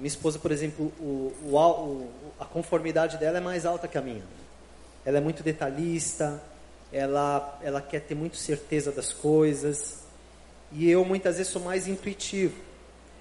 [0.00, 4.00] Minha esposa, por exemplo, o, o, o, a conformidade dela é mais alta que a
[4.00, 4.22] minha.
[5.04, 6.42] Ela é muito detalhista,
[6.90, 9.98] ela, ela quer ter muito certeza das coisas.
[10.72, 12.56] E eu muitas vezes sou mais intuitivo.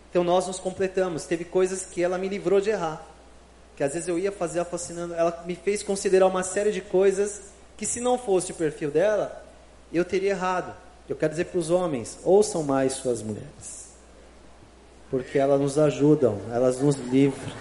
[0.09, 1.25] Então nós nos completamos.
[1.25, 3.05] Teve coisas que ela me livrou de errar.
[3.75, 5.13] Que às vezes eu ia fazer ela fascinando.
[5.13, 7.41] Ela me fez considerar uma série de coisas
[7.75, 9.45] que se não fosse o perfil dela,
[9.91, 10.73] eu teria errado.
[11.09, 13.78] Eu quero dizer para os homens, ouçam mais suas mulheres.
[15.09, 17.51] Porque elas nos ajudam, elas nos livram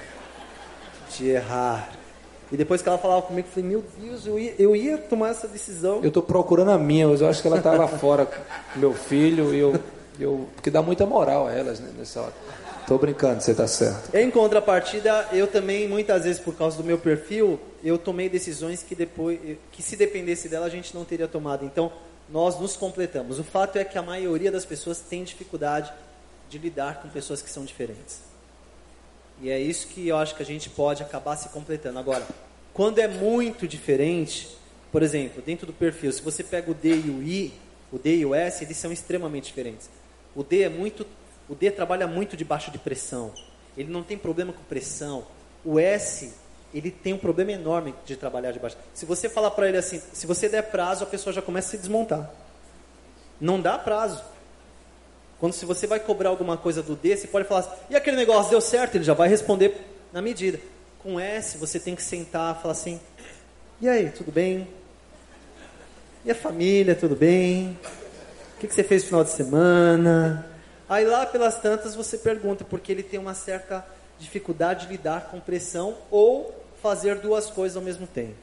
[1.17, 1.91] de errar.
[2.51, 5.31] E depois que ela falava comigo, eu falei, meu Deus, eu ia, eu ia tomar
[5.31, 6.01] essa decisão.
[6.03, 8.95] Eu estou procurando a minha, mas eu acho que ela está lá fora com meu
[8.95, 9.79] filho, e eu,
[10.19, 12.33] eu, porque dá muita moral a elas né, nessa hora.
[12.81, 14.15] Estou brincando, você está certo.
[14.15, 18.95] Em contrapartida, eu também, muitas vezes, por causa do meu perfil, eu tomei decisões que
[18.95, 19.39] depois,
[19.71, 21.67] que se dependesse dela, a gente não teria tomado.
[21.67, 21.93] Então,
[22.31, 23.39] nós nos completamos.
[23.39, 25.93] O fato é que a maioria das pessoas tem dificuldade
[26.49, 28.21] de lidar com pessoas que são diferentes.
[29.41, 31.99] E é isso que eu acho que a gente pode acabar se completando.
[31.99, 32.27] Agora,
[32.73, 34.49] quando é muito diferente,
[34.91, 37.55] por exemplo, dentro do perfil, se você pega o D e o I,
[37.93, 39.89] o D e o S, eles são extremamente diferentes.
[40.35, 41.07] O D é muito,
[41.49, 43.33] o D trabalha muito debaixo de pressão.
[43.77, 45.25] Ele não tem problema com pressão.
[45.65, 46.33] O S,
[46.75, 48.77] ele tem um problema enorme de trabalhar debaixo.
[48.93, 51.71] Se você falar para ele assim, se você der prazo, a pessoa já começa a
[51.73, 52.31] se desmontar.
[53.41, 54.23] Não dá prazo.
[55.41, 58.17] Quando se você vai cobrar alguma coisa do D, você pode falar assim, e aquele
[58.17, 58.97] negócio deu certo?
[58.97, 59.75] Ele já vai responder
[60.13, 60.59] na medida.
[61.03, 63.01] Com S, você tem que sentar e falar assim,
[63.81, 64.67] e aí, tudo bem?
[66.25, 67.79] E a família, tudo bem?
[68.57, 70.51] O que, que você fez no final de semana?
[70.89, 73.87] Aí lá pelas tantas você pergunta, porque ele tem uma certa
[74.19, 78.35] dificuldade de lidar com pressão ou fazer duas coisas ao mesmo tempo.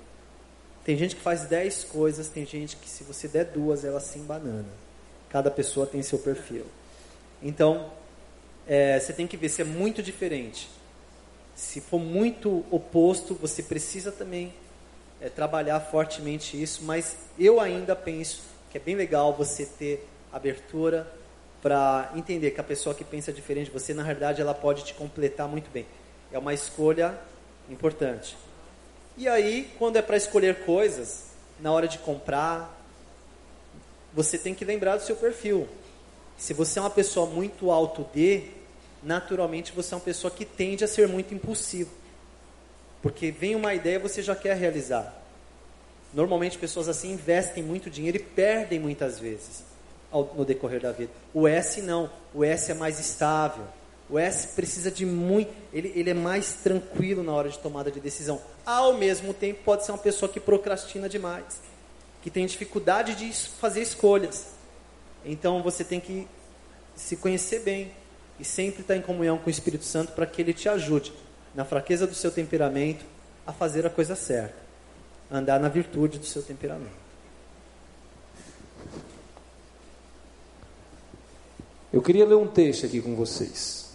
[0.86, 4.18] Tem gente que faz dez coisas, tem gente que se você der duas, ela se
[4.18, 4.70] embanana.
[5.30, 6.64] Cada pessoa tem seu perfil.
[7.46, 7.91] Então,
[8.68, 10.68] é, você tem que ver se é muito diferente.
[11.54, 14.52] Se for muito oposto, você precisa também
[15.22, 16.84] é, trabalhar fortemente isso.
[16.84, 18.41] Mas eu ainda penso
[18.72, 21.08] que é bem legal você ter abertura
[21.62, 24.96] para entender que a pessoa que pensa diferente de você, na verdade, ela pode te
[24.96, 25.86] completar muito bem.
[26.32, 27.16] É uma escolha
[27.70, 28.36] importante.
[29.16, 31.26] E aí, quando é para escolher coisas,
[31.60, 32.76] na hora de comprar,
[34.12, 35.70] você tem que lembrar do seu perfil.
[36.38, 38.44] Se você é uma pessoa muito alto D,
[39.02, 41.92] naturalmente você é uma pessoa que tende a ser muito impulsivo.
[43.02, 45.14] Porque vem uma ideia você já quer realizar.
[46.14, 49.64] Normalmente pessoas assim investem muito dinheiro e perdem muitas vezes
[50.12, 51.12] ao, no decorrer da vida.
[51.34, 52.10] O S não.
[52.34, 53.66] O S é mais estável.
[54.10, 55.52] O S precisa de muito.
[55.74, 58.42] Ele, ele é mais tranquilo na hora de tomada de decisão.
[58.66, 61.60] Ao mesmo tempo, pode ser uma pessoa que procrastina demais,
[62.22, 64.55] que tem dificuldade de fazer escolhas.
[65.26, 66.28] Então você tem que
[66.96, 67.92] se conhecer bem
[68.40, 71.12] e sempre estar em comunhão com o Espírito Santo para que ele te ajude
[71.54, 73.04] na fraqueza do seu temperamento
[73.46, 74.56] a fazer a coisa certa,
[75.32, 77.06] andar na virtude do seu temperamento.
[81.92, 83.86] Eu queria ler um texto aqui com vocês.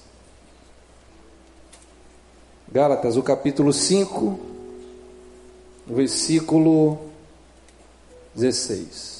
[2.73, 4.41] Gálatas, o capítulo 5,
[5.87, 7.11] o versículo
[8.35, 9.20] 16.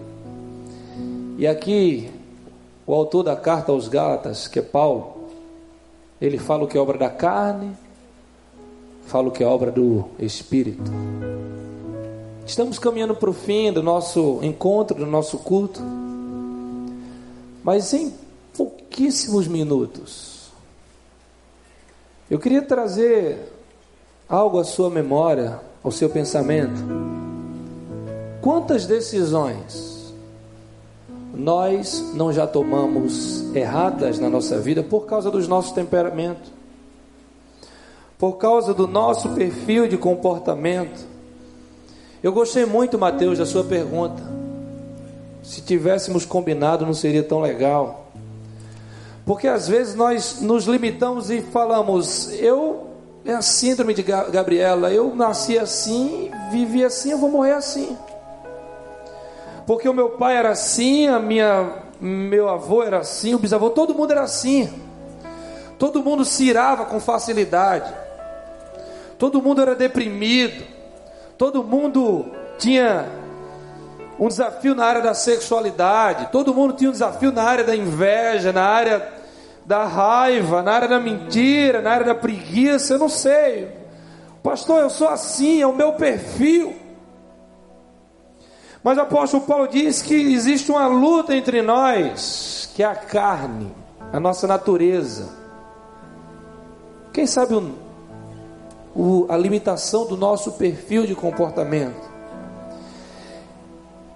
[1.41, 2.07] E aqui,
[2.85, 5.27] o autor da carta aos Gálatas, que é Paulo,
[6.21, 7.75] ele fala o que é obra da carne,
[9.07, 10.91] fala o que é obra do Espírito.
[12.45, 15.81] Estamos caminhando para o fim do nosso encontro, do nosso culto,
[17.63, 18.13] mas em
[18.55, 20.51] pouquíssimos minutos,
[22.29, 23.51] eu queria trazer
[24.29, 26.79] algo à sua memória, ao seu pensamento.
[28.43, 29.90] Quantas decisões
[31.33, 36.51] nós não já tomamos erradas na nossa vida por causa dos nossos temperamentos,
[38.17, 41.05] por causa do nosso perfil de comportamento?
[42.21, 44.21] Eu gostei muito, Mateus, da sua pergunta.
[45.41, 48.07] Se tivéssemos combinado, não seria tão legal.
[49.25, 52.91] Porque às vezes nós nos limitamos e falamos, eu
[53.25, 54.91] é a síndrome de Gabriela.
[54.91, 57.95] Eu nasci assim, vivi assim, eu vou morrer assim.
[59.71, 63.95] Porque o meu pai era assim, a minha, meu avô era assim, o bisavô, todo
[63.95, 64.69] mundo era assim.
[65.79, 67.89] Todo mundo se irava com facilidade.
[69.17, 70.61] Todo mundo era deprimido.
[71.37, 72.25] Todo mundo
[72.57, 73.07] tinha
[74.19, 76.27] um desafio na área da sexualidade.
[76.33, 79.07] Todo mundo tinha um desafio na área da inveja, na área
[79.65, 83.69] da raiva, na área da mentira, na área da preguiça, eu não sei.
[84.43, 86.80] Pastor, eu sou assim, é o meu perfil.
[88.83, 93.71] Mas o apóstolo Paulo diz que existe uma luta entre nós, que é a carne,
[94.11, 95.29] a nossa natureza.
[97.13, 97.75] Quem sabe o,
[98.95, 102.09] o, a limitação do nosso perfil de comportamento?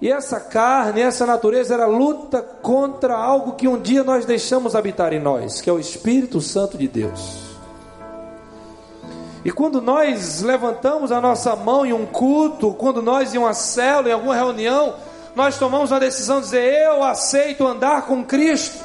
[0.00, 5.12] E essa carne, essa natureza era luta contra algo que um dia nós deixamos habitar
[5.12, 7.45] em nós, que é o Espírito Santo de Deus.
[9.46, 14.08] E quando nós levantamos a nossa mão em um culto, quando nós em uma célula,
[14.08, 14.96] em alguma reunião,
[15.36, 18.84] nós tomamos a decisão de dizer: Eu aceito andar com Cristo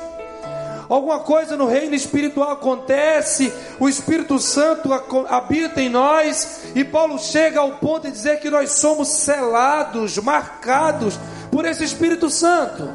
[0.88, 4.90] alguma coisa no reino espiritual acontece, o Espírito Santo
[5.30, 11.18] habita em nós, e Paulo chega ao ponto de dizer que nós somos selados, marcados
[11.50, 12.88] por esse Espírito Santo.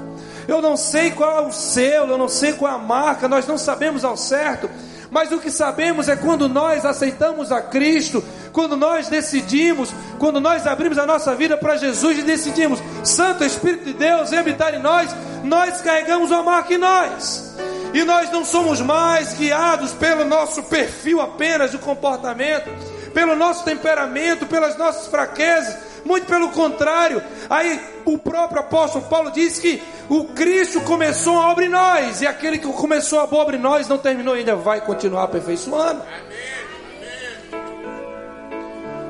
[0.47, 3.47] Eu não sei qual é o selo, eu não sei qual é a marca, nós
[3.47, 4.71] não sabemos ao certo,
[5.11, 10.67] mas o que sabemos é quando nós aceitamos a Cristo, quando nós decidimos, quando nós
[10.67, 15.15] abrimos a nossa vida para Jesus e decidimos, Santo Espírito de Deus, habitar em nós,
[15.45, 17.55] nós carregamos uma marca em nós.
[17.95, 22.71] E nós não somos mais guiados pelo nosso perfil apenas de comportamento,
[23.15, 25.77] pelo nosso temperamento, pelas nossas fraquezas,
[26.07, 27.23] muito pelo contrário.
[27.51, 32.27] Aí o próprio apóstolo Paulo diz que o Cristo começou a obra em nós, e
[32.27, 36.03] aquele que começou a obra em nós não terminou ainda, vai continuar aperfeiçoando.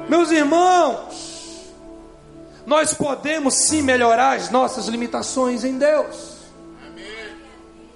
[0.09, 1.67] Meus irmãos,
[2.65, 6.37] nós podemos sim melhorar as nossas limitações em Deus.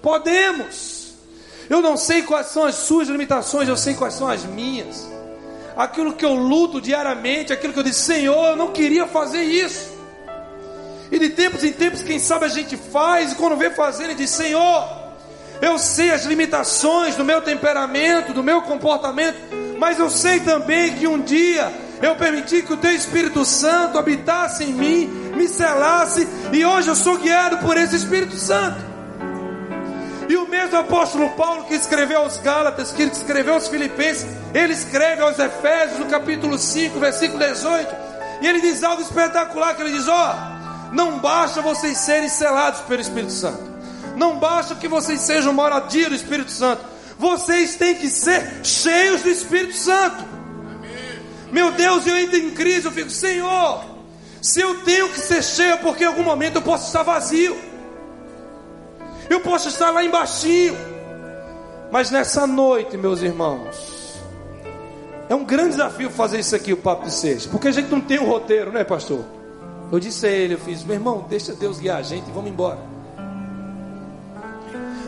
[0.02, 1.14] Podemos.
[1.68, 5.08] Eu não sei quais são as suas limitações, eu sei quais são as minhas.
[5.76, 9.98] Aquilo que eu luto diariamente, aquilo que eu disse, Senhor, eu não queria fazer isso.
[11.10, 14.14] E de tempos em tempos, quem sabe a gente faz, e quando vê fazer, ele
[14.14, 14.88] diz: Senhor,
[15.60, 19.36] eu sei as limitações do meu temperamento, do meu comportamento,
[19.78, 24.64] mas eu sei também que um dia eu permiti que o Teu Espírito Santo habitasse
[24.64, 25.06] em mim,
[25.36, 28.89] me selasse, e hoje eu sou guiado por esse Espírito Santo.
[30.30, 35.20] E o mesmo apóstolo Paulo que escreveu aos Gálatas, que escreveu aos Filipenses, ele escreve
[35.22, 37.92] aos Efésios no capítulo 5, versículo 18.
[38.40, 42.80] E ele diz algo espetacular: que ele diz: Ó, oh, não basta vocês serem selados
[42.82, 43.60] pelo Espírito Santo,
[44.14, 46.84] não basta que vocês sejam moradia do Espírito Santo,
[47.18, 50.24] vocês têm que ser cheios do Espírito Santo.
[51.50, 53.84] Meu Deus, eu entro em crise, eu fico, Senhor,
[54.40, 57.69] se eu tenho que ser cheio, porque em algum momento eu posso estar vazio.
[59.30, 60.48] Eu posso estar lá embaixo.
[61.90, 64.20] Mas nessa noite, meus irmãos,
[65.28, 68.00] é um grande desafio fazer isso aqui, o papo de sexta, porque a gente não
[68.00, 69.24] tem um roteiro, né, pastor?
[69.90, 72.50] Eu disse a ele, eu fiz, meu irmão, deixa Deus guiar a gente e vamos
[72.50, 72.78] embora.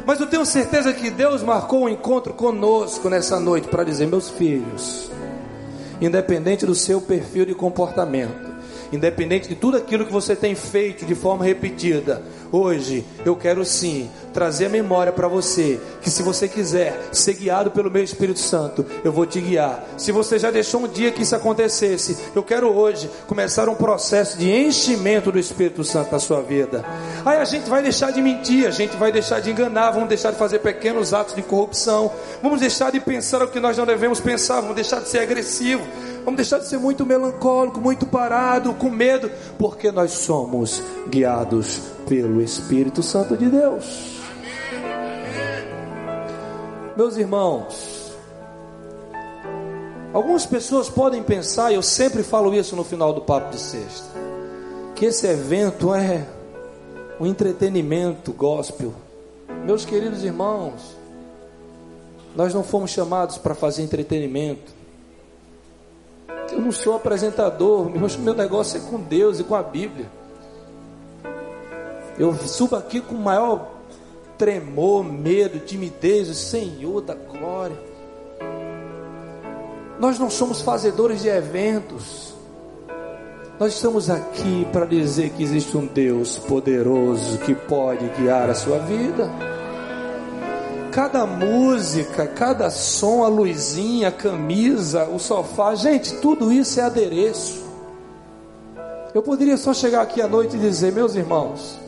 [0.05, 4.29] Mas eu tenho certeza que Deus marcou um encontro conosco nessa noite para dizer, meus
[4.31, 5.11] filhos,
[6.01, 8.53] independente do seu perfil de comportamento,
[8.93, 12.23] independente de tudo aquilo que você tem feito de forma repetida,
[12.53, 17.71] hoje eu quero sim trazer a memória para você que se você quiser ser guiado
[17.71, 19.85] pelo meu Espírito Santo, eu vou te guiar.
[19.97, 24.37] Se você já deixou um dia que isso acontecesse, eu quero hoje começar um processo
[24.39, 26.85] de enchimento do Espírito Santo na sua vida.
[27.25, 30.31] Aí a gente vai deixar de mentir, a gente vai deixar de enganar, vamos deixar
[30.31, 32.11] de fazer pequenos atos de corrupção,
[32.43, 35.83] vamos deixar de pensar o que nós não devemos pensar, vamos deixar de ser agressivo,
[36.25, 42.41] vamos deixar de ser muito melancólico, muito parado, com medo, porque nós somos guiados pelo
[42.41, 44.21] Espírito Santo de Deus.
[46.97, 48.13] Meus irmãos,
[50.13, 54.09] algumas pessoas podem pensar, e eu sempre falo isso no final do papo de sexta,
[54.95, 56.27] que esse evento é
[57.19, 58.93] um entretenimento gospel.
[59.65, 60.97] Meus queridos irmãos,
[62.35, 64.82] nós não fomos chamados para fazer entretenimento.
[66.51, 70.11] Eu não sou apresentador, meu negócio é com Deus e com a Bíblia.
[72.19, 73.69] Eu subo aqui com o maior
[74.37, 77.77] tremor, medo, timidez, Senhor da glória.
[79.99, 82.35] Nós não somos fazedores de eventos.
[83.59, 88.79] Nós estamos aqui para dizer que existe um Deus poderoso que pode guiar a sua
[88.79, 89.31] vida.
[90.93, 97.65] Cada música, cada som, a luzinha, a camisa, o sofá, gente, tudo isso é adereço.
[99.15, 101.79] Eu poderia só chegar aqui à noite e dizer, meus irmãos,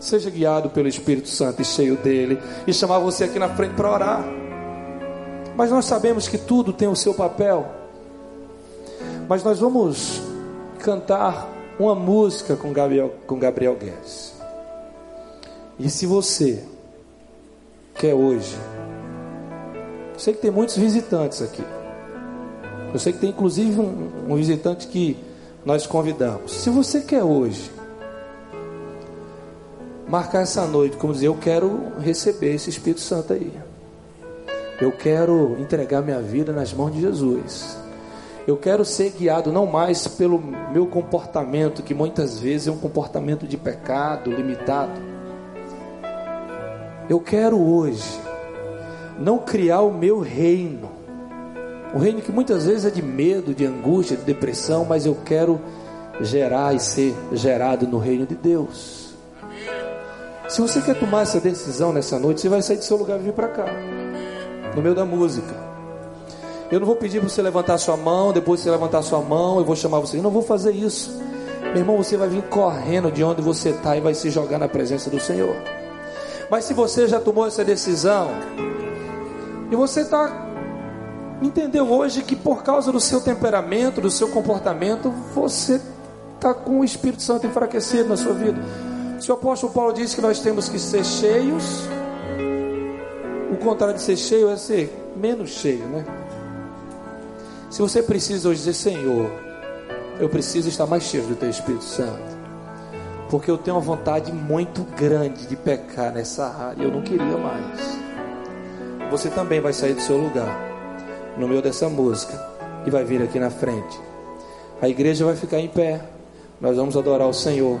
[0.00, 3.92] seja guiado pelo Espírito Santo e cheio dele, e chamar você aqui na frente para
[3.92, 4.24] orar.
[5.56, 7.64] Mas nós sabemos que tudo tem o seu papel.
[9.28, 10.20] Mas nós vamos
[10.80, 14.34] cantar uma música com Gabriel, com Gabriel Guedes.
[15.78, 16.64] E se você
[17.94, 18.56] quer hoje,
[20.12, 21.64] eu sei que tem muitos visitantes aqui.
[22.92, 25.16] Eu sei que tem inclusive um, um visitante que
[25.64, 26.52] nós convidamos.
[26.52, 27.70] Se você quer hoje
[30.08, 33.52] marcar essa noite, como dizer, eu quero receber esse Espírito Santo aí.
[34.80, 37.76] Eu quero entregar minha vida nas mãos de Jesus.
[38.46, 43.46] Eu quero ser guiado não mais pelo meu comportamento, que muitas vezes é um comportamento
[43.46, 45.11] de pecado, limitado.
[47.12, 48.18] Eu quero hoje
[49.18, 50.90] não criar o meu reino.
[51.94, 55.60] Um reino que muitas vezes é de medo, de angústia, de depressão, mas eu quero
[56.22, 59.12] gerar e ser gerado no reino de Deus.
[60.48, 63.24] Se você quer tomar essa decisão nessa noite, você vai sair do seu lugar e
[63.24, 63.66] vir para cá,
[64.74, 65.54] no meio da música.
[66.70, 69.66] Eu não vou pedir para você levantar sua mão, depois você levantar sua mão, eu
[69.66, 70.16] vou chamar você.
[70.16, 71.14] Eu não vou fazer isso.
[71.60, 74.66] Meu irmão, você vai vir correndo de onde você está e vai se jogar na
[74.66, 75.81] presença do Senhor.
[76.52, 78.28] Mas se você já tomou essa decisão,
[79.70, 80.50] e você está
[81.40, 85.80] entendeu hoje que por causa do seu temperamento, do seu comportamento, você
[86.34, 88.60] está com o Espírito Santo enfraquecido na sua vida.
[89.18, 91.88] Se o apóstolo Paulo diz que nós temos que ser cheios,
[93.50, 96.04] o contrário de ser cheio é ser menos cheio, né?
[97.70, 99.30] Se você precisa hoje dizer, Senhor,
[100.20, 102.41] eu preciso estar mais cheio do Teu Espírito Santo,
[103.32, 107.98] porque eu tenho uma vontade muito grande de pecar nessa área, eu não queria mais.
[109.10, 110.54] Você também vai sair do seu lugar,
[111.38, 112.38] no meio dessa música,
[112.84, 113.98] e vai vir aqui na frente.
[114.82, 116.02] A igreja vai ficar em pé,
[116.60, 117.80] nós vamos adorar o Senhor.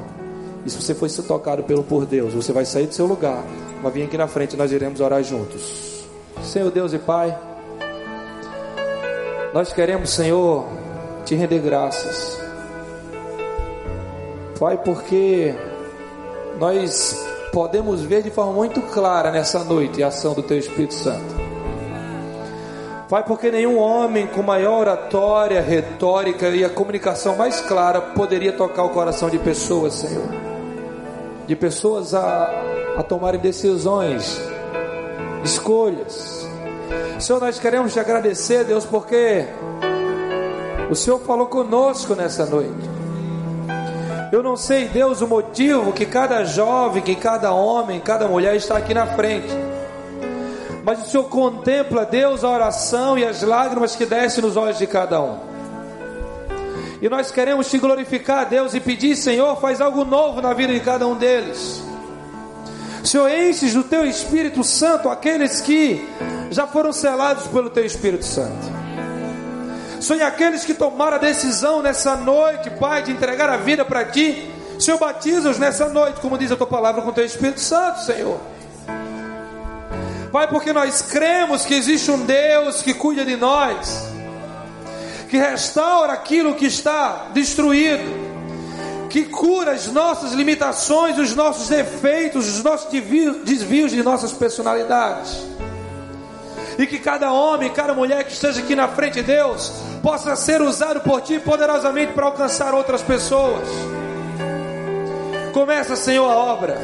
[0.64, 3.44] E se você foi ser tocado pelo por Deus, você vai sair do seu lugar,
[3.82, 6.06] vai vir aqui na frente e nós iremos orar juntos.
[6.42, 7.38] Senhor Deus e Pai,
[9.52, 10.64] nós queremos, Senhor,
[11.26, 12.41] te render graças.
[14.62, 15.52] Pai, porque
[16.60, 17.20] nós
[17.52, 21.34] podemos ver de forma muito clara nessa noite a ação do Teu Espírito Santo.
[23.08, 28.84] Pai, porque nenhum homem com maior oratória, retórica e a comunicação mais clara poderia tocar
[28.84, 30.28] o coração de pessoas, Senhor
[31.44, 32.48] de pessoas a,
[32.98, 34.40] a tomarem decisões,
[35.42, 36.46] escolhas.
[37.18, 39.44] Senhor, nós queremos te agradecer, Deus, porque
[40.88, 42.91] o Senhor falou conosco nessa noite.
[44.32, 48.78] Eu não sei, Deus, o motivo que cada jovem, que cada homem, cada mulher está
[48.78, 49.48] aqui na frente.
[50.82, 54.86] Mas o Senhor contempla, Deus, a oração e as lágrimas que descem nos olhos de
[54.86, 55.38] cada um.
[57.02, 60.80] E nós queremos te glorificar, Deus, e pedir, Senhor, faz algo novo na vida de
[60.80, 61.82] cada um deles.
[63.04, 66.08] Senhor, enches do teu Espírito Santo aqueles que
[66.50, 68.81] já foram selados pelo teu Espírito Santo.
[70.02, 74.50] Senhor, aqueles que tomaram a decisão nessa noite, Pai, de entregar a vida para ti.
[74.78, 78.40] Senhor, batiza-os nessa noite, como diz a tua palavra, com o teu Espírito Santo, Senhor.
[80.32, 84.12] Pai, porque nós cremos que existe um Deus que cuida de nós
[85.32, 88.32] que restaura aquilo que está destruído.
[89.08, 95.36] que cura as nossas limitações, os nossos defeitos, os nossos desvios de nossas personalidades.
[96.78, 99.72] E que cada homem, cada mulher que esteja aqui na frente de Deus
[100.02, 103.68] possa ser usado por Ti poderosamente para alcançar outras pessoas.
[105.52, 106.78] Começa, Senhor, a obra.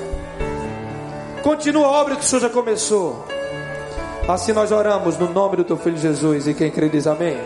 [1.43, 3.27] Continua a obra que o Senhor já começou.
[4.29, 6.47] Assim nós oramos no nome do Teu Filho Jesus.
[6.47, 7.39] E quem crê diz amém.